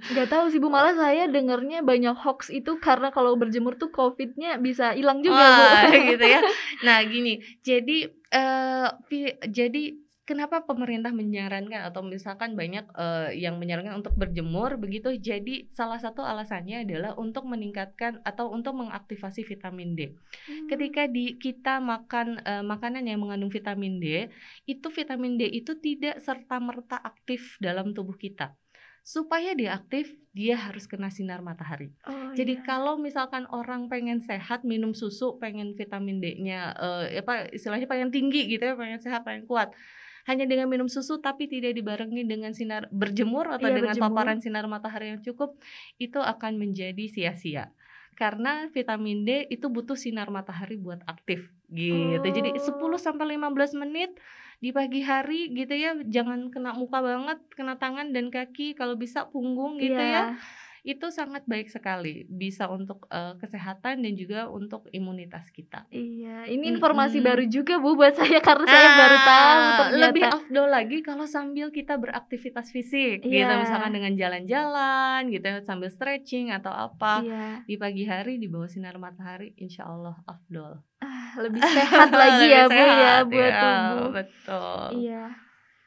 nggak 0.00 0.28
tahu 0.30 0.44
sih 0.50 0.58
Bu, 0.62 0.68
malah 0.72 0.94
saya 0.96 1.26
dengernya 1.30 1.84
banyak 1.84 2.16
hoax 2.16 2.50
itu 2.50 2.78
karena 2.78 3.10
kalau 3.14 3.34
berjemur 3.34 3.76
tuh 3.76 3.90
COVID-nya 3.90 4.58
bisa 4.58 4.94
hilang 4.94 5.20
juga, 5.20 5.38
Wah, 5.38 5.88
Bu. 5.88 5.98
gitu 6.14 6.24
ya. 6.24 6.40
Nah, 6.82 6.98
gini, 7.04 7.40
jadi 7.62 8.10
eh 8.34 8.88
pi- 9.06 9.38
jadi 9.46 10.04
kenapa 10.24 10.64
pemerintah 10.64 11.12
menyarankan 11.12 11.84
atau 11.84 12.00
misalkan 12.00 12.56
banyak 12.56 12.88
eh, 12.96 13.30
yang 13.38 13.60
menyarankan 13.60 14.00
untuk 14.00 14.16
berjemur 14.16 14.80
begitu? 14.80 15.12
Jadi 15.14 15.68
salah 15.70 16.00
satu 16.00 16.24
alasannya 16.24 16.88
adalah 16.88 17.12
untuk 17.20 17.44
meningkatkan 17.44 18.24
atau 18.24 18.50
untuk 18.50 18.74
mengaktifasi 18.74 19.44
vitamin 19.44 19.94
D. 19.94 20.00
Hmm. 20.10 20.66
Ketika 20.66 21.06
di 21.06 21.36
kita 21.36 21.78
makan 21.78 22.40
eh, 22.42 22.64
makanan 22.64 23.04
yang 23.04 23.20
mengandung 23.20 23.52
vitamin 23.52 24.00
D, 24.00 24.32
itu 24.64 24.88
vitamin 24.88 25.36
D 25.36 25.46
itu 25.52 25.76
tidak 25.78 26.18
serta-merta 26.24 26.98
aktif 26.98 27.60
dalam 27.60 27.92
tubuh 27.92 28.16
kita. 28.16 28.56
Supaya 29.04 29.52
dia 29.52 29.76
aktif, 29.76 30.16
dia 30.32 30.56
harus 30.56 30.88
kena 30.88 31.12
sinar 31.12 31.44
matahari. 31.44 31.92
Oh, 32.08 32.32
Jadi 32.32 32.56
iya. 32.56 32.64
kalau 32.64 32.96
misalkan 32.96 33.44
orang 33.52 33.92
pengen 33.92 34.24
sehat 34.24 34.64
minum 34.64 34.96
susu, 34.96 35.36
pengen 35.36 35.76
vitamin 35.76 36.24
D-nya 36.24 36.72
eh, 36.72 37.20
apa 37.20 37.52
istilahnya 37.52 37.84
pengen 37.84 38.08
tinggi 38.08 38.48
gitu 38.48 38.64
ya, 38.64 38.72
pengen 38.72 39.04
sehat, 39.04 39.20
pengen 39.28 39.44
kuat. 39.44 39.76
Hanya 40.24 40.48
dengan 40.48 40.72
minum 40.72 40.88
susu 40.88 41.20
tapi 41.20 41.52
tidak 41.52 41.76
dibarengi 41.76 42.24
dengan 42.24 42.56
sinar 42.56 42.88
berjemur 42.88 43.44
atau 43.44 43.68
Iya, 43.68 43.76
dengan 43.76 43.92
berjemur. 43.92 44.08
paparan 44.08 44.40
sinar 44.40 44.64
matahari 44.64 45.12
yang 45.12 45.20
cukup, 45.20 45.60
itu 46.00 46.16
akan 46.16 46.56
menjadi 46.56 47.04
sia-sia. 47.04 47.76
Karena 48.16 48.72
vitamin 48.72 49.26
D 49.26 49.44
itu 49.52 49.68
butuh 49.68 50.00
sinar 50.00 50.32
matahari 50.32 50.80
buat 50.80 51.04
aktif 51.04 51.44
gitu. 51.74 52.26
Jadi 52.26 52.50
10 52.62 52.96
Oh. 52.96 53.02
sampai 53.02 53.34
15 53.34 53.74
menit 53.74 54.14
di 54.58 54.70
pagi 54.72 55.04
hari 55.04 55.52
gitu 55.52 55.74
ya, 55.74 55.92
jangan 56.06 56.48
kena 56.48 56.72
muka 56.72 57.02
banget, 57.04 57.38
kena 57.52 57.76
tangan 57.76 58.14
dan 58.14 58.32
kaki, 58.32 58.72
kalau 58.72 58.94
bisa 58.96 59.28
punggung 59.28 59.76
gitu 59.76 59.98
ya 59.98 60.32
Iya. 60.32 60.38
Itu 60.84 61.08
sangat 61.08 61.42
baik 61.44 61.66
sekali 61.66 62.22
bisa 62.26 62.68
untuk 62.68 63.08
eh, 63.08 63.34
kesehatan 63.34 63.98
dan 63.98 64.12
juga 64.12 64.46
untuk 64.46 64.84
imunitas 64.90 65.48
kita. 65.48 65.88
Iya, 65.88 66.44
ini 66.46 66.70
informasi 66.70 67.18
Mm-mm. 67.18 67.26
baru 67.26 67.44
juga 67.46 67.74
Bu 67.76 67.92
buat 67.94 68.12
saya 68.20 68.36
karena 68.38 68.62
saya 68.64 68.88
baru 68.94 69.18
tahu 69.18 69.56
Ah, 69.56 69.72
ternyata. 69.80 70.02
lebih 70.04 70.24
afdol 70.26 70.68
lagi 70.68 70.98
kalau 71.00 71.24
sambil 71.24 71.68
kita 71.70 71.96
beraktivitas 71.96 72.68
fisik 72.68 73.22
gitu 73.22 73.32
Iya. 73.42 73.56
misalkan 73.56 73.90
dengan 73.90 74.12
jalan-jalan 74.14 75.20
gitu 75.28 75.48
sambil 75.62 75.88
stretching 75.88 76.50
atau 76.50 76.70
apa 76.70 77.20
Iya, 77.20 77.64
di 77.64 77.74
pagi 77.74 78.04
hari 78.04 78.36
di 78.36 78.46
bawah 78.46 78.66
sinar 78.66 78.96
matahari 78.96 79.56
insya 79.56 79.84
Allah 79.84 80.20
afdol 80.22 80.84
ah, 80.98 81.32
lebih 81.38 81.60
sehat 81.60 82.12
lagi 82.12 82.44
ya 82.54 82.62
Bu 82.66 82.76
ya 82.76 83.14
buat 83.24 83.40
ya, 83.48 83.60
tubuh. 83.62 84.08
betul 84.12 84.88
Iya. 85.00 85.24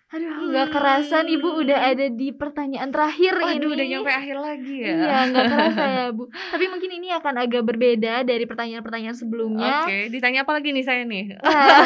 Aduh, 0.07 0.47
nggak 0.47 0.71
kerasa 0.71 1.19
nih 1.19 1.35
Bu 1.35 1.59
udah 1.59 1.75
Hmm. 1.77 1.91
ada 1.91 2.05
di 2.07 2.31
pertanyaan 2.31 2.87
terakhir 2.87 3.35
Waduh 3.35 3.59
ini. 3.59 3.75
udah 3.75 3.85
nyampe 3.87 4.11
akhir 4.13 4.37
lagi 4.37 4.75
ya 4.77 4.93
Iya, 4.95 5.17
nggak 5.27 5.45
kerasa 5.47 5.83
ya 5.85 6.05
Bu. 6.15 6.23
Tapi 6.31 6.65
mungkin 6.65 6.91
ini 6.93 7.11
akan 7.11 7.35
agak 7.37 7.63
berbeda 7.63 8.23
dari 8.23 8.43
pertanyaan-pertanyaan 8.43 9.13
sebelumnya. 9.13 9.83
Oke, 9.83 10.07
ditanya 10.07 10.41
apa 10.41 10.51
lagi 10.53 10.71
nih 10.71 10.81
saya 10.81 11.03
nih? 11.03 11.35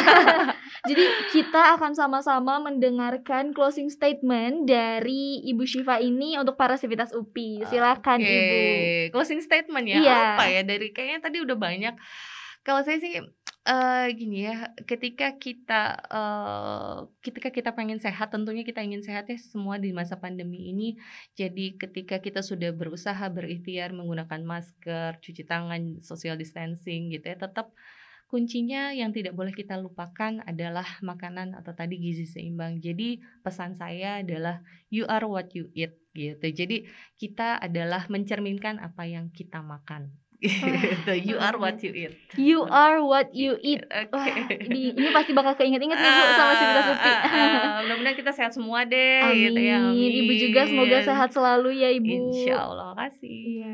Jadi 0.88 1.02
kita 1.34 1.74
akan 1.74 1.92
sama-sama 1.92 2.58
mendengarkan 2.60 3.50
closing 3.50 3.88
statement 3.88 4.64
dari 4.64 5.42
Ibu 5.44 5.62
Syifa 5.64 5.98
ini 5.98 6.34
untuk 6.36 6.54
para 6.54 6.74
sivitas 6.74 7.10
UPI. 7.10 7.66
Silakan 7.66 8.18
Oke, 8.18 8.30
Ibu. 8.30 8.56
closing 9.10 9.40
statement 9.40 9.86
ya. 9.88 9.98
Iya. 9.98 10.18
Apa 10.36 10.44
ya 10.46 10.62
dari 10.62 10.90
kayaknya 10.90 11.18
tadi 11.20 11.38
udah 11.38 11.54
banyak. 11.54 11.94
Kalau 12.62 12.78
saya 12.80 12.96
sih 12.96 13.18
eh 13.62 14.10
gini 14.18 14.42
ya, 14.48 14.74
ketika 14.90 15.38
kita 15.38 15.94
eh 16.10 16.96
ketika 17.22 17.48
kita 17.54 17.70
pengen 17.78 18.02
sehat, 18.02 18.34
tentunya 18.34 18.66
kita 18.66 18.82
ingin 18.82 19.02
sehat 19.06 19.30
ya 19.30 19.38
semua 19.38 19.78
di 19.78 19.94
masa 19.94 20.18
pandemi 20.18 20.58
ini. 20.74 20.98
Jadi 21.38 21.78
ketika 21.78 22.18
kita 22.18 22.42
sudah 22.42 22.74
berusaha 22.74 23.22
berikhtiar 23.30 23.94
menggunakan 23.94 24.42
masker, 24.42 25.22
cuci 25.22 25.42
tangan, 25.46 26.02
social 26.02 26.34
distancing 26.34 27.14
gitu 27.14 27.26
ya, 27.30 27.36
tetap 27.38 27.70
kuncinya 28.32 28.96
yang 28.96 29.12
tidak 29.12 29.36
boleh 29.36 29.52
kita 29.52 29.76
lupakan 29.76 30.40
adalah 30.48 30.88
makanan 31.04 31.52
atau 31.52 31.70
tadi 31.76 32.00
gizi 32.00 32.24
seimbang. 32.26 32.80
Jadi 32.80 33.20
pesan 33.44 33.76
saya 33.78 34.24
adalah 34.24 34.64
you 34.88 35.04
are 35.06 35.28
what 35.28 35.52
you 35.54 35.68
eat 35.76 35.94
gitu. 36.16 36.50
Jadi 36.50 36.88
kita 37.20 37.60
adalah 37.60 38.08
mencerminkan 38.08 38.80
apa 38.80 39.04
yang 39.04 39.28
kita 39.30 39.60
makan. 39.60 40.21
Gitu. 41.06 41.12
you 41.22 41.36
are 41.38 41.54
what 41.54 41.78
you 41.78 41.94
eat. 41.94 42.12
You 42.34 42.66
are 42.66 42.98
what 42.98 43.30
you 43.30 43.54
eat. 43.62 43.86
Oke. 43.86 44.10
Wah, 44.10 44.26
ini, 44.50 44.90
ini 44.90 45.08
pasti 45.14 45.30
bakal 45.30 45.54
keinget-inget 45.54 45.94
nih 45.94 46.10
Bu 46.10 46.22
sama 46.34 46.52
sivitas 46.58 46.86
UPI. 46.90 47.06
Ah, 47.06 47.14
ah, 47.14 47.30
ah. 47.30 47.74
Mudah-mudahan 47.86 48.16
kita 48.18 48.32
sehat 48.34 48.50
semua 48.50 48.82
deh 48.82 49.22
gitu 49.38 49.60
ya. 49.62 49.78
Amin. 49.78 50.10
Ibu 50.26 50.32
juga 50.34 50.66
semoga 50.66 50.98
Amin. 50.98 51.06
sehat 51.06 51.28
selalu 51.30 51.70
ya 51.78 51.88
Ibu. 51.94 52.10
Insya 52.10 52.54
Allah 52.58 52.90
kasih. 52.98 53.30
Iya. 53.30 53.72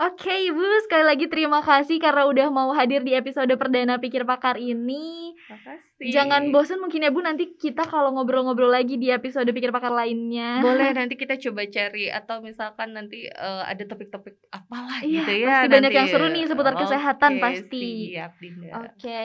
Oke 0.00 0.32
Ibu, 0.48 0.64
sekali 0.80 1.04
lagi 1.04 1.28
terima 1.28 1.60
kasih 1.60 2.00
karena 2.00 2.24
udah 2.24 2.48
mau 2.48 2.72
hadir 2.72 3.04
di 3.04 3.12
episode 3.12 3.52
perdana 3.52 4.00
Pikir 4.00 4.24
Pakar 4.24 4.56
ini. 4.56 5.36
Makasih. 5.44 6.08
Jangan 6.08 6.48
bosan 6.48 6.80
mungkin 6.80 7.04
ya 7.04 7.12
Bu 7.12 7.20
nanti 7.20 7.52
kita 7.52 7.84
kalau 7.84 8.16
ngobrol-ngobrol 8.16 8.72
lagi 8.72 8.96
di 8.96 9.12
episode 9.12 9.44
Pikir 9.46 9.68
Pakar 9.68 9.92
lainnya. 9.92 10.64
boleh 10.64 10.88
nanti 10.96 11.20
kita 11.20 11.36
coba 11.36 11.68
cari 11.68 12.08
atau 12.08 12.40
misalkan 12.40 12.96
nanti 12.96 13.28
eh, 13.28 13.62
ada 13.62 13.84
topik-topik 13.84 14.40
apalah 14.48 15.04
Iya, 15.04 15.20
gitu 15.20 15.32
ya 15.36 15.46
pasti 15.46 15.68
banyak 15.68 15.82
nanti. 15.84 15.98
yang 16.00 16.08
seru 16.08 16.26
nih 16.26 16.44
seputar 16.48 16.72
Oke, 16.72 16.80
kesehatan 16.80 17.32
pasti. 17.36 17.86
siap 18.08 18.32
Dinda 18.40 18.68
Oke. 18.80 19.22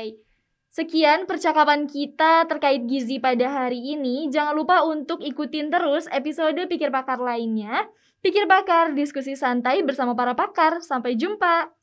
Sekian 0.67 1.23
percakapan 1.23 1.87
kita 1.87 2.51
terkait 2.51 2.83
gizi 2.83 3.23
pada 3.23 3.47
hari 3.47 3.95
ini. 3.95 4.27
Jangan 4.27 4.51
lupa 4.51 4.83
untuk 4.83 5.23
ikutin 5.23 5.71
terus 5.71 6.03
episode 6.11 6.59
Pikir 6.67 6.91
Pakar 6.91 7.15
lainnya. 7.15 7.87
Pikir 8.25 8.49
Pakar, 8.49 8.97
diskusi 8.97 9.37
santai 9.37 9.85
bersama 9.85 10.17
para 10.17 10.33
pakar. 10.33 10.81
Sampai 10.81 11.13
jumpa. 11.13 11.74